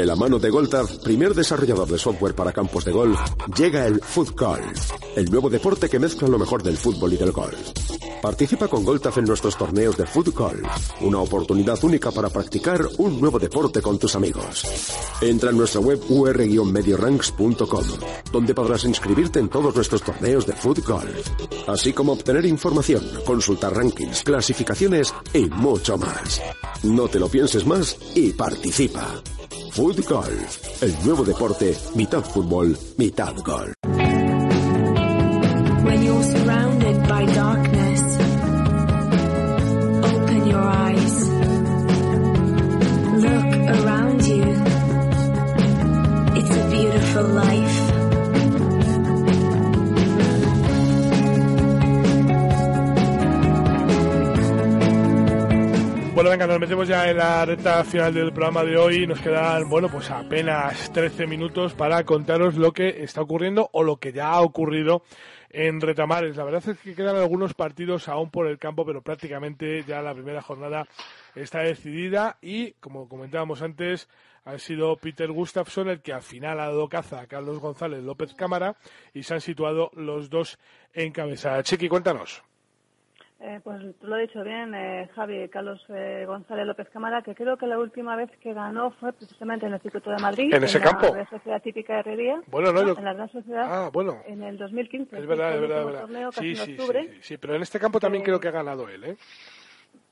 [0.00, 3.20] De la mano de Goltaf, primer desarrollador de software para campos de golf,
[3.54, 4.62] llega el Footcall,
[5.14, 7.58] el nuevo deporte que mezcla lo mejor del fútbol y del golf.
[8.22, 10.62] Participa con Goltaf en nuestros torneos de Footcall,
[11.02, 14.64] una oportunidad única para practicar un nuevo deporte con tus amigos.
[15.20, 17.84] Entra en nuestra web ur-medioranks.com,
[18.32, 21.08] donde podrás inscribirte en todos nuestros torneos de Footcall,
[21.66, 26.40] así como obtener información, consultar rankings, clasificaciones y mucho más.
[26.84, 29.22] No te lo pienses más y participa.
[29.70, 30.00] Food
[30.80, 33.79] el nuevo deporte, mitad fútbol, mitad golf.
[56.70, 59.04] Metemos ya en la recta final del programa de hoy.
[59.04, 63.96] Nos quedan, bueno, pues apenas 13 minutos para contaros lo que está ocurriendo o lo
[63.96, 65.02] que ya ha ocurrido
[65.48, 66.36] en Retamares.
[66.36, 70.14] La verdad es que quedan algunos partidos aún por el campo, pero prácticamente ya la
[70.14, 70.86] primera jornada
[71.34, 74.08] está decidida y, como comentábamos antes,
[74.44, 78.32] ha sido Peter Gustafsson el que al final ha dado caza a Carlos González López
[78.34, 78.76] Cámara
[79.12, 80.60] y se han situado los dos
[80.94, 81.60] en cabeza.
[81.64, 82.44] Chiqui, cuéntanos.
[83.42, 87.34] Eh, pues tú lo has dicho bien, eh, Javi, Carlos eh, González López Cámara, que
[87.34, 90.52] creo que la última vez que ganó fue precisamente en el circuito de Madrid.
[90.52, 91.14] ¿En ese campo?
[91.16, 92.42] La Sociedad Típica de Herrería.
[92.48, 93.66] Bueno, no, yo- En la Real Sociedad.
[93.66, 94.18] Ah, bueno.
[94.26, 95.16] En el 2015.
[95.18, 96.00] Es verdad, es verdad, es verdad.
[96.02, 98.52] torneo, Sí, en sí, sí, sí, sí, pero en este campo también creo que ha
[98.52, 99.16] ganado él, ¿eh?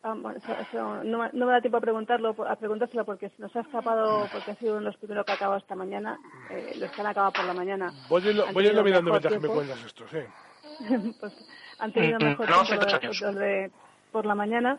[0.02, 3.28] Ah, bueno, eso- eso no, me- no me da tiempo a preguntarlo, a preguntárselo porque
[3.28, 5.74] se nos ha escapado, porque ha sido uno de los primeros que ha acabado esta
[5.74, 6.16] mañana,
[6.50, 7.92] eh, los que han acabado por la mañana.
[8.08, 10.18] Voy a irlo, Han voy mirando mientras me cuentas esto, sí.
[11.20, 11.32] pues
[11.78, 13.70] han tenido Mm, mejor no, tiempo de
[14.12, 14.78] por la mañana.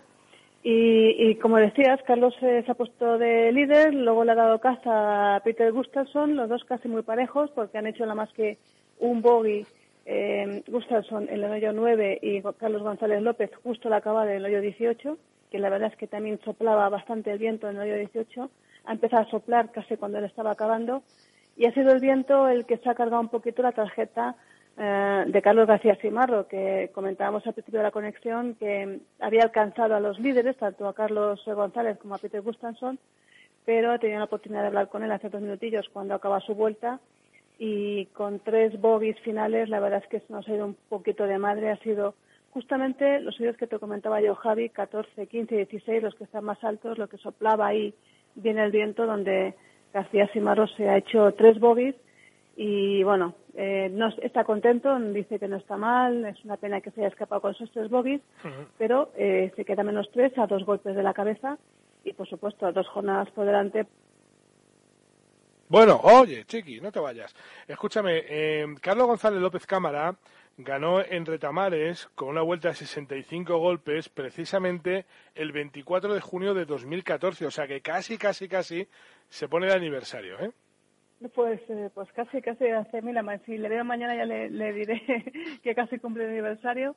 [0.61, 4.59] Y, y como decías, Carlos eh, se ha puesto de líder, luego le ha dado
[4.59, 8.57] caza a Peter Gustafsson, los dos casi muy parejos porque han hecho nada más que
[8.99, 9.65] un bogey
[10.05, 14.59] eh, Gustafsson en el hoyo 9 y Carlos González López justo la acaba del hoyo
[14.59, 15.17] 18,
[15.49, 18.49] que la verdad es que también soplaba bastante el viento en el hoyo 18.
[18.85, 21.03] Ha empezado a soplar casi cuando él estaba acabando
[21.55, 24.35] y ha sido el viento el que se ha cargado un poquito la tarjeta
[24.81, 29.93] eh, de Carlos García Simarro, que comentábamos al principio de la conexión que había alcanzado
[29.93, 32.97] a los líderes, tanto a Carlos González como a Peter Gustafsson,
[33.65, 36.55] pero he tenido la oportunidad de hablar con él hace dos minutillos cuando acaba su
[36.55, 37.01] vuelta
[37.57, 41.39] y con tres bogies finales, la verdad es que nos ha ido un poquito de
[41.39, 42.15] madre, ha sido
[42.51, 46.45] justamente los suyos que te comentaba yo, Javi, 14, 15 y 16, los que están
[46.45, 47.93] más altos, lo que soplaba ahí
[48.35, 49.55] viene el viento, donde
[49.93, 51.95] García Simarro se ha hecho tres bogies
[52.61, 56.91] y bueno, eh, no está contento, dice que no está mal, es una pena que
[56.91, 58.19] se haya escapado con esos tres bogies,
[58.77, 61.57] pero eh, se queda menos tres a dos golpes de la cabeza
[62.03, 63.87] y por supuesto a dos jornadas por delante
[65.69, 67.33] Bueno, oye, Chiqui, no te vayas.
[67.65, 70.17] Escúchame, eh, Carlos González López Cámara
[70.57, 76.65] ganó en Retamares con una vuelta de 65 golpes precisamente el 24 de junio de
[76.65, 77.45] 2014.
[77.45, 78.85] O sea que casi, casi, casi
[79.29, 80.51] se pone el aniversario, ¿eh?
[81.35, 85.01] Pues, eh, pues casi, casi hace, mira, si le veo mañana ya le, diré
[85.63, 86.95] que casi cumple el aniversario,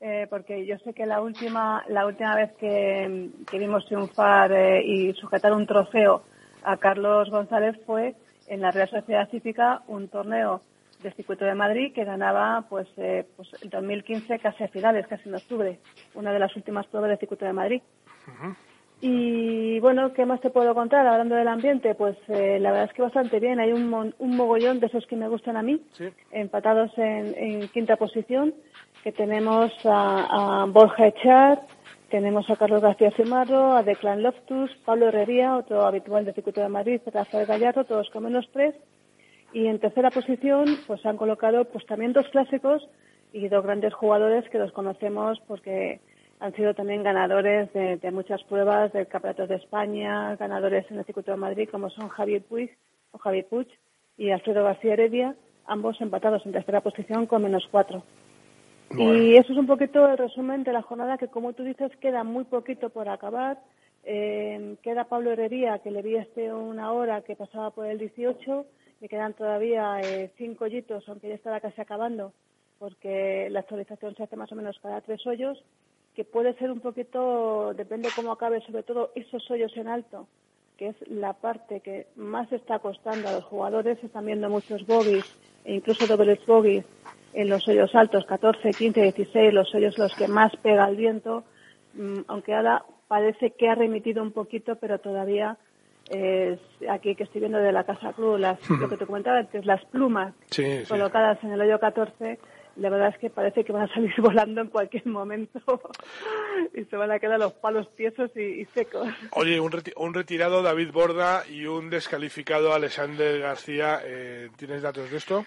[0.00, 4.82] eh, porque yo sé que la última, la última vez que, que vimos triunfar eh,
[4.84, 6.24] y sujetar un trofeo
[6.64, 8.16] a Carlos González fue
[8.48, 10.62] en la Real Sociedad Cívica un torneo
[11.02, 15.28] del circuito de Madrid que ganaba pues, eh, pues el 2015 casi a finales, casi
[15.28, 15.78] en octubre,
[16.14, 17.82] una de las últimas pruebas del circuito de Madrid.
[19.02, 21.94] Y bueno, ¿qué más te puedo contar hablando del ambiente?
[21.94, 23.58] Pues eh, la verdad es que bastante bien.
[23.58, 25.80] Hay un, un mogollón de esos que me gustan a mí,
[26.30, 28.54] empatados en, en quinta posición,
[29.02, 31.62] que tenemos a, a Borja Echar,
[32.10, 36.68] tenemos a Carlos García Cimarro, a Declan Loftus, Pablo Herrería, otro habitual del circuito de
[36.68, 38.74] Madrid, Rafael Gallardo, todos con menos tres.
[39.52, 42.86] Y en tercera posición, pues han colocado pues también dos clásicos
[43.32, 46.00] y dos grandes jugadores que los conocemos porque
[46.40, 51.04] han sido también ganadores de, de muchas pruebas del Campeonato de España, ganadores en el
[51.04, 52.70] circuito de Madrid, como son Javier Puig
[53.12, 53.68] o Javier Puig
[54.16, 55.34] y Alfredo García Heredia,
[55.66, 58.02] ambos empatados en tercera posición con menos cuatro.
[58.96, 62.24] Y eso es un poquito el resumen de la jornada que, como tú dices, queda
[62.24, 63.58] muy poquito por acabar.
[64.02, 68.66] Eh, queda Pablo Herrería, que le vi este una hora, que pasaba por el 18.
[69.00, 72.32] Me quedan todavía eh, cinco hoyitos, aunque ya estará casi acabando,
[72.78, 75.62] porque la actualización se hace más o menos cada tres hoyos,
[76.14, 80.26] que puede ser un poquito, depende cómo acabe, sobre todo esos hoyos en alto,
[80.76, 84.02] que es la parte que más está costando a los jugadores.
[84.02, 85.24] Están viendo muchos bogies
[85.64, 86.84] e incluso dobles bogies
[87.32, 91.44] en los hoyos altos, 14, 15, 16, los hoyos los que más pega el viento,
[91.94, 95.56] mm, aunque ahora parece que ha remitido un poquito, pero todavía
[96.10, 96.58] es
[96.88, 99.84] aquí que estoy viendo de la Casa Club, las, lo que te comentaba antes, las
[99.86, 100.88] plumas Sí, sí.
[100.88, 102.38] colocadas en el hoyo 14,
[102.76, 105.60] la verdad es que parece que van a salir volando en cualquier momento
[106.74, 109.08] y se van a quedar los palos tiesos y, y secos.
[109.32, 114.00] Oye, un, reti- un retirado David Borda y un descalificado Alexander García.
[114.04, 115.44] eh, ¿Tienes datos de esto?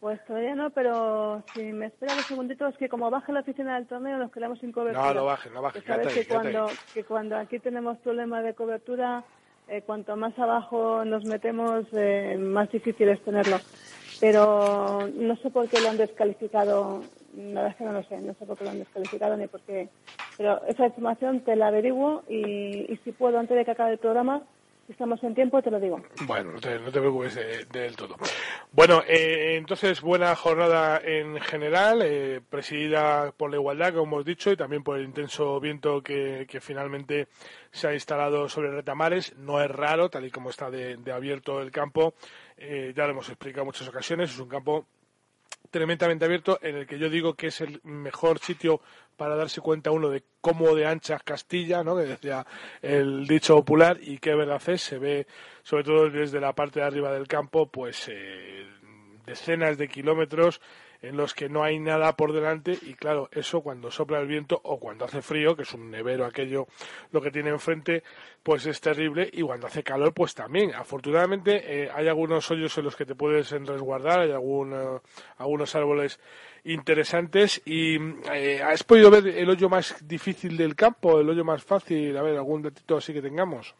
[0.00, 3.74] Pues todavía no, pero si me esperan un segundito, es que como baja la oficina
[3.74, 5.08] del torneo nos quedamos sin cobertura.
[5.08, 6.26] No, no bajes, no bajes, Que sabes que ahí.
[6.26, 9.22] cuando, que cuando aquí tenemos problemas de cobertura,
[9.68, 13.58] eh, cuanto más abajo nos metemos, eh, más difícil es tenerlo.
[14.20, 17.04] Pero no sé por qué lo han descalificado,
[17.36, 19.46] la verdad es que no lo sé, no sé por qué lo han descalificado ni
[19.46, 19.88] por qué.
[20.36, 23.98] Pero esa información te la averiguo y, y si puedo, antes de que acabe el
[23.98, 24.42] programa,
[24.90, 26.02] estamos en tiempo, te lo digo.
[26.26, 28.16] Bueno, no te, preocupes eh, del todo.
[28.72, 34.50] Bueno, eh, entonces buena jornada en general, eh, presidida por la igualdad, como hemos dicho,
[34.50, 37.28] y también por el intenso viento que, que finalmente
[37.70, 39.36] se ha instalado sobre Retamares.
[39.36, 42.14] No es raro, tal y como está de, de abierto el campo.
[42.56, 44.30] Eh, ya lo hemos explicado en muchas ocasiones.
[44.30, 44.86] Es un campo
[45.70, 48.80] tremendamente abierto en el que yo digo que es el mejor sitio
[49.16, 51.96] para darse cuenta uno de cómo de ancha es Castilla, ¿no?
[51.96, 52.46] que decía
[52.80, 55.26] el dicho popular, y qué verdad es, se ve
[55.62, 58.66] sobre todo desde la parte de arriba del campo, pues eh,
[59.26, 60.60] decenas de kilómetros
[61.02, 64.60] en los que no hay nada por delante y claro, eso cuando sopla el viento
[64.64, 66.66] o cuando hace frío, que es un nevero aquello
[67.12, 68.02] lo que tiene enfrente,
[68.42, 70.74] pues es terrible y cuando hace calor pues también.
[70.74, 75.00] Afortunadamente eh, hay algunos hoyos en los que te puedes resguardar, hay algún,
[75.38, 76.20] algunos árboles
[76.64, 77.96] interesantes y
[78.32, 82.16] eh, ¿has podido ver el hoyo más difícil del campo, el hoyo más fácil?
[82.16, 83.74] A ver, algún datito así que tengamos.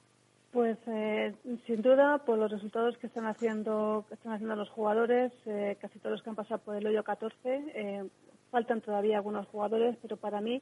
[0.52, 1.32] Pues eh,
[1.66, 5.98] sin duda, por los resultados que están haciendo, que están haciendo los jugadores, eh, casi
[6.00, 8.04] todos los que han pasado por el hoyo 14, eh,
[8.50, 10.60] faltan todavía algunos jugadores, pero para mí,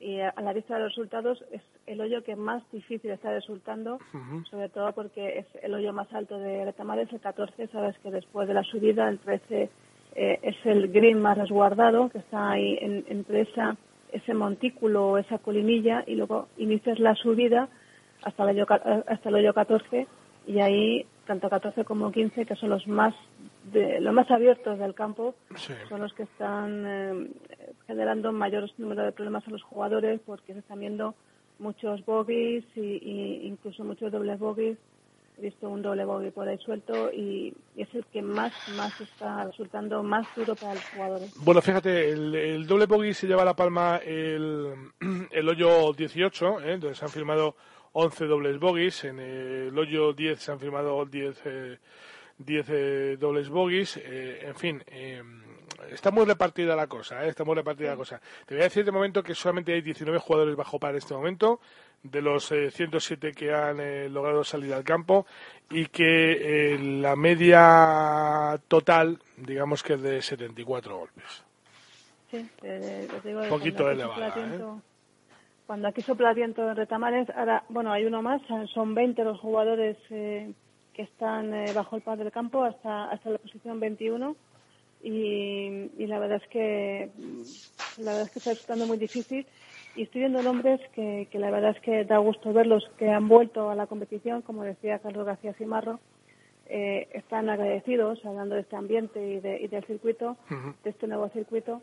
[0.00, 3.30] y a, a la vista de los resultados, es el hoyo que más difícil está
[3.32, 3.98] resultando,
[4.50, 8.48] sobre todo porque es el hoyo más alto de Retamares, el 14, sabes que después
[8.48, 9.70] de la subida, el 13
[10.16, 13.76] eh, es el green más resguardado, que está ahí en- entre esa,
[14.10, 17.68] ese montículo o esa colinilla, y luego inicias la subida
[18.22, 20.06] hasta el hoyo, ca- hasta el hoyo 14
[20.46, 23.14] y ahí tanto 14 como 15 que son los más
[23.72, 25.34] de, los más abiertos del campo
[25.88, 27.30] son los que están eh,
[27.86, 31.14] generando mayor número de problemas a los jugadores porque se están viendo
[31.58, 34.78] muchos bogies y, y incluso muchos dobles bogies
[35.38, 38.98] he visto un doble bogey por ahí suelto y, y es el que más más
[39.00, 41.32] está resultando más duro para los jugadores.
[41.44, 44.72] Bueno, fíjate, el, el doble bogey se lleva a la palma el,
[45.30, 46.78] el hoyo 18, ¿eh?
[46.78, 47.54] donde se han firmado
[47.92, 49.04] 11 dobles bogies.
[49.04, 51.78] En el hoyo 10 se han firmado 10, eh,
[52.38, 53.96] 10 eh, dobles bogies.
[53.96, 55.22] Eh, en fin, eh,
[55.90, 57.28] está muy repartida la cosa, ¿eh?
[57.28, 58.20] está muy repartida la cosa.
[58.46, 61.14] Te voy a decir de momento que solamente hay 19 jugadores bajo par en este
[61.14, 61.60] momento,
[62.02, 65.26] de los eh, 107 que han eh, logrado salir al campo,
[65.70, 71.44] y que eh, la media total, digamos que es de 74 golpes.
[72.30, 74.34] Sí, eh, os digo, Poquito elevada,
[75.70, 78.42] Cuando aquí sopla viento en Retamares, ahora, bueno, hay uno más,
[78.74, 80.52] son 20 los jugadores eh,
[80.92, 84.34] que están eh, bajo el par del campo hasta, hasta la posición 21
[85.04, 89.46] y, y la verdad es que mm, la verdad es que está resultando muy difícil.
[89.94, 93.28] Y estoy viendo nombres que, que la verdad es que da gusto verlos que han
[93.28, 96.00] vuelto a la competición, como decía Carlos García Cimarro,
[96.66, 100.36] eh, están agradecidos hablando de este ambiente y, de, y del circuito,
[100.82, 101.80] de este nuevo circuito.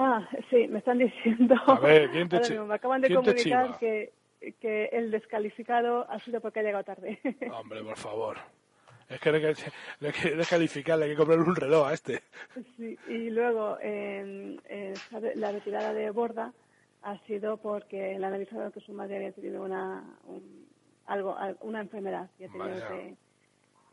[0.00, 1.56] Ah, sí, me están diciendo.
[1.66, 4.12] A ver, ¿quién te mismo, me acaban de comunicar que,
[4.60, 7.18] que el descalificado ha sido porque ha llegado tarde.
[7.52, 8.36] Hombre, por favor.
[9.08, 12.22] Es que hay que, que descalificarle, hay que comprarle un reloj a este.
[12.76, 14.94] Sí, y luego eh, eh,
[15.34, 16.52] la retirada de Borda
[17.02, 20.68] ha sido porque el analizador que su madre había tenido una un-
[21.06, 22.88] algo al- una enfermedad y ha tenido Vaya.
[22.88, 23.14] que,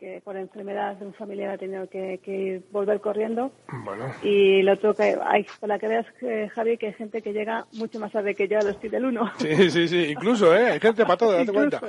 [0.06, 3.52] que por enfermedad de un familiar ha tenido que, que ir- volver corriendo
[3.84, 7.34] Bueno, y lo otro que hay para que veas eh, Javi que hay gente que
[7.34, 10.72] llega mucho más tarde que yo a los del 1 sí, sí, sí, incluso, ¿eh?
[10.74, 11.80] Hay gente para todo, date cuenta.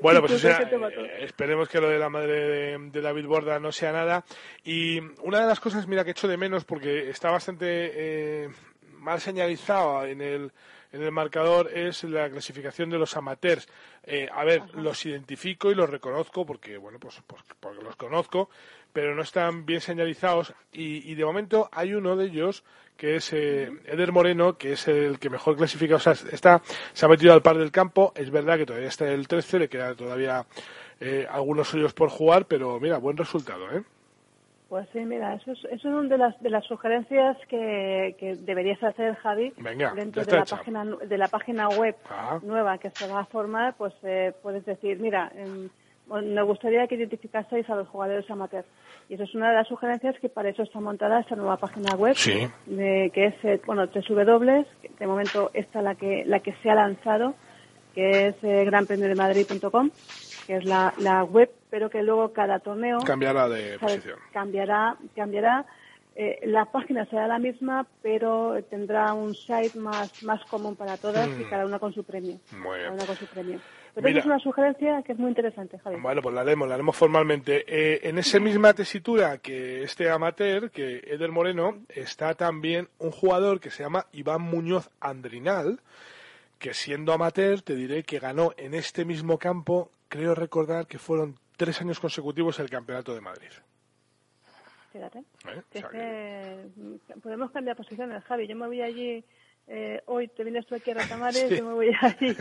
[0.00, 3.26] Bueno, pues o Incluso sea, eh, esperemos que lo de la madre de, de David
[3.26, 4.24] Borda no sea nada.
[4.64, 8.48] Y una de las cosas, mira, que echo de menos, porque está bastante eh,
[8.98, 10.50] mal señalizado en el,
[10.92, 13.68] en el marcador, es la clasificación de los amateurs.
[14.04, 18.48] Eh, a ver, los identifico y los reconozco porque, bueno, pues, pues porque los conozco,
[18.92, 20.54] pero no están bien señalizados.
[20.72, 22.64] Y, y de momento hay uno de ellos
[23.00, 26.60] que es eh, Eder Moreno, que es el que mejor clasifica, o sea, está,
[26.92, 29.58] se ha metido al par del campo, es verdad que todavía está en el 13,
[29.58, 30.44] le queda todavía
[31.00, 33.82] eh, algunos hoyos por jugar, pero mira, buen resultado, ¿eh?
[34.70, 38.36] Pues sí, mira, eso es, eso es una de las, de las sugerencias que, que
[38.36, 40.56] deberías hacer, Javi, Venga, dentro de la, hecha.
[40.56, 42.38] página, de la página web Ah.
[42.42, 45.32] nueva que se va a formar, pues eh, puedes decir, mira,
[46.06, 48.66] bueno, me gustaría que identificaseis a los jugadores amateurs.
[49.08, 51.96] Y eso es una de las sugerencias que para eso está montada esta nueva página
[51.96, 52.46] web, Sí.
[52.66, 56.70] de, que es, eh, bueno, www, que de momento esta la que, la que se
[56.70, 57.34] ha lanzado,
[57.92, 59.90] que es eh, granpremiodemadrid.com,
[60.46, 63.96] que es la, la web, pero que luego cada torneo Cambiará de ¿sabes?
[63.96, 64.18] posición.
[64.32, 65.64] cambiará cambiará
[66.16, 71.28] eh, la página será la misma pero tendrá un site más más común para todas
[71.28, 71.50] y Mm.
[71.50, 72.90] cada una con su premio Muy bien.
[72.90, 73.60] cada una con su premio
[73.94, 74.20] pero Mira.
[74.20, 77.64] es una sugerencia que es muy interesante Javi Bueno, pues la haremos, la haremos formalmente.
[77.66, 83.58] Eh, en esa misma tesitura que este amateur, que Eder Moreno, está también un jugador
[83.58, 85.80] que se llama Iván Muñoz Andrinal,
[86.60, 91.36] que siendo amateur te diré que ganó en este mismo campo, creo recordar que fueron
[91.56, 93.50] tres años consecutivos el Campeonato de Madrid.
[94.92, 95.24] fíjate ¿eh?
[95.70, 99.24] que O sea es que- que, mm, podemos cambiar posiciones Javi yo me voy allí
[99.72, 101.56] eh, hoy te vienes tú aquí a Retamares, Sí.
[101.58, 102.36] yo me voy allí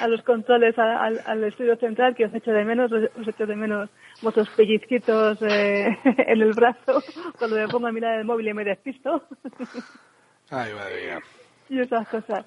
[0.00, 3.26] a los controles, a- al, al estudio central, que os echo de menos, os, os
[3.28, 3.90] echo de menos
[4.22, 7.02] vuestros pellizquitos eh, en el brazo,
[7.36, 9.24] cuando me pongo a mirar el móvil y me despisto,
[10.50, 11.20] Ay, madre mía.
[11.68, 12.46] y esas cosas.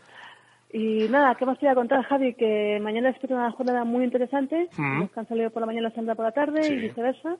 [0.73, 2.33] Y nada, ¿qué más te iba a contar, Javi?
[2.33, 5.03] Que mañana espero una jornada muy interesante, Mm.
[5.15, 6.73] han salido por la mañana saldrá por la tarde Sí.
[6.75, 7.37] y viceversa,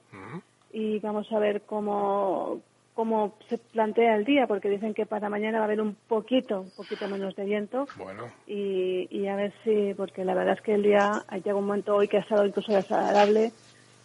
[0.73, 2.59] y vamos a ver cómo
[2.93, 6.59] cómo se plantea el día, porque dicen que para mañana va a haber un poquito,
[6.61, 10.61] un poquito menos de viento, Bueno, y, y a ver si, porque la verdad es
[10.61, 13.53] que el día, llega un momento hoy que ha estado incluso desagradable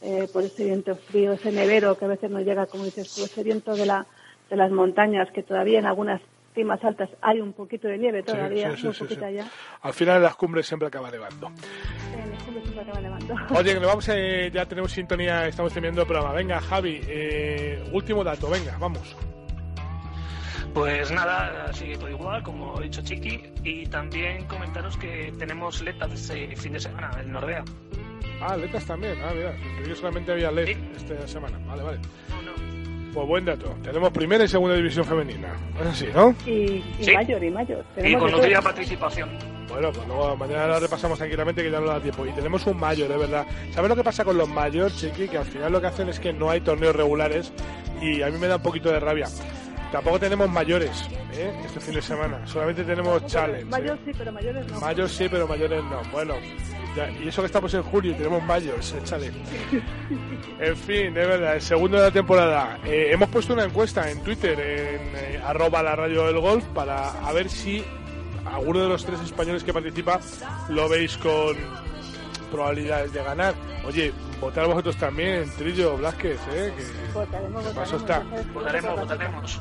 [0.03, 3.24] eh, por ese viento frío, ese nevero que a veces nos llega, como dices tú,
[3.24, 4.07] ese viento de, la,
[4.49, 6.22] de las montañas, que todavía en algunas
[6.57, 9.34] cimas altas hay un poquito de nieve todavía, sí, sí, muy sí, poquita sí.
[9.34, 9.46] ya.
[9.82, 11.52] al final en las cumbres siempre acaba nevando.
[12.12, 13.34] En el fondo siempre acaba nevando.
[13.54, 16.32] Oye, que vamos, eh, ya tenemos sintonía, estamos terminando el programa.
[16.32, 19.14] Venga, Javi, eh, último dato, venga, vamos.
[20.72, 23.42] Pues nada, sigue todo igual, como ha dicho Chiqui.
[23.64, 27.64] Y también comentaros que tenemos letas este fin de semana en Nordea.
[28.42, 29.16] Ah, letas también.
[29.22, 31.59] Ah, mira, que solamente había LED esta semana.
[31.66, 31.98] Vale, vale.
[33.17, 33.75] Pues buen dato.
[33.83, 35.49] Tenemos primera y segunda división femenina.
[35.81, 36.35] Es así, ¿no?
[36.45, 37.12] Y, y Sí.
[37.14, 37.83] mayor, y mayor.
[37.97, 39.31] Y con nutrida participación.
[39.71, 42.27] Bueno, pues luego mañana la repasamos tranquilamente que ya no da tiempo.
[42.27, 43.47] Y tenemos un mayor, de verdad.
[43.73, 45.29] ¿Sabes lo que pasa con los mayores, Chiqui?
[45.29, 47.55] Que al final lo que hacen es que no hay torneos regulares
[48.03, 49.29] y a mí me da un poquito de rabia.
[49.97, 51.51] Tampoco tenemos mayores ¿eh?
[51.64, 52.47] este fin de semana.
[52.47, 53.62] Solamente tenemos challenge.
[53.62, 53.64] ¿eh?
[53.64, 54.78] Mayor sí, pero mayores no.
[54.78, 56.03] Mayores sí, pero mayores no.
[56.12, 56.34] Bueno,
[56.94, 59.32] ya- y eso que estamos en julio y tenemos mayores, échale.
[60.61, 62.78] En fin, de verdad, el segundo de la temporada.
[62.84, 67.12] Eh, hemos puesto una encuesta en Twitter, en eh, arroba la radio del golf, para
[67.26, 67.82] a ver si
[68.44, 70.20] alguno de los tres españoles que participa
[70.68, 71.57] lo veis con,
[72.51, 73.55] probabilidades de ganar.
[73.86, 76.72] Oye, votar vosotros también, Trillo, Blasquez, ¿eh?
[76.76, 78.53] Que, Votaremos, que paso votaremos, está.
[78.53, 79.61] Votaremos, votaremos.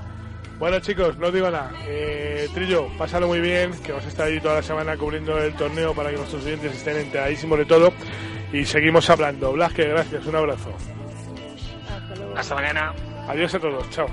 [0.57, 1.71] Bueno chicos, no digo nada.
[1.85, 5.53] Eh, Trillo, pásalo muy bien, que vas a estar ahí toda la semana cubriendo el
[5.53, 7.93] torneo para que nuestros oyentes estén enteradísimos de todo.
[8.53, 9.51] Y seguimos hablando.
[9.51, 10.71] Blasque, gracias, un abrazo.
[12.35, 12.93] Hasta, mañana.
[13.27, 14.07] Adiós a todos, chao.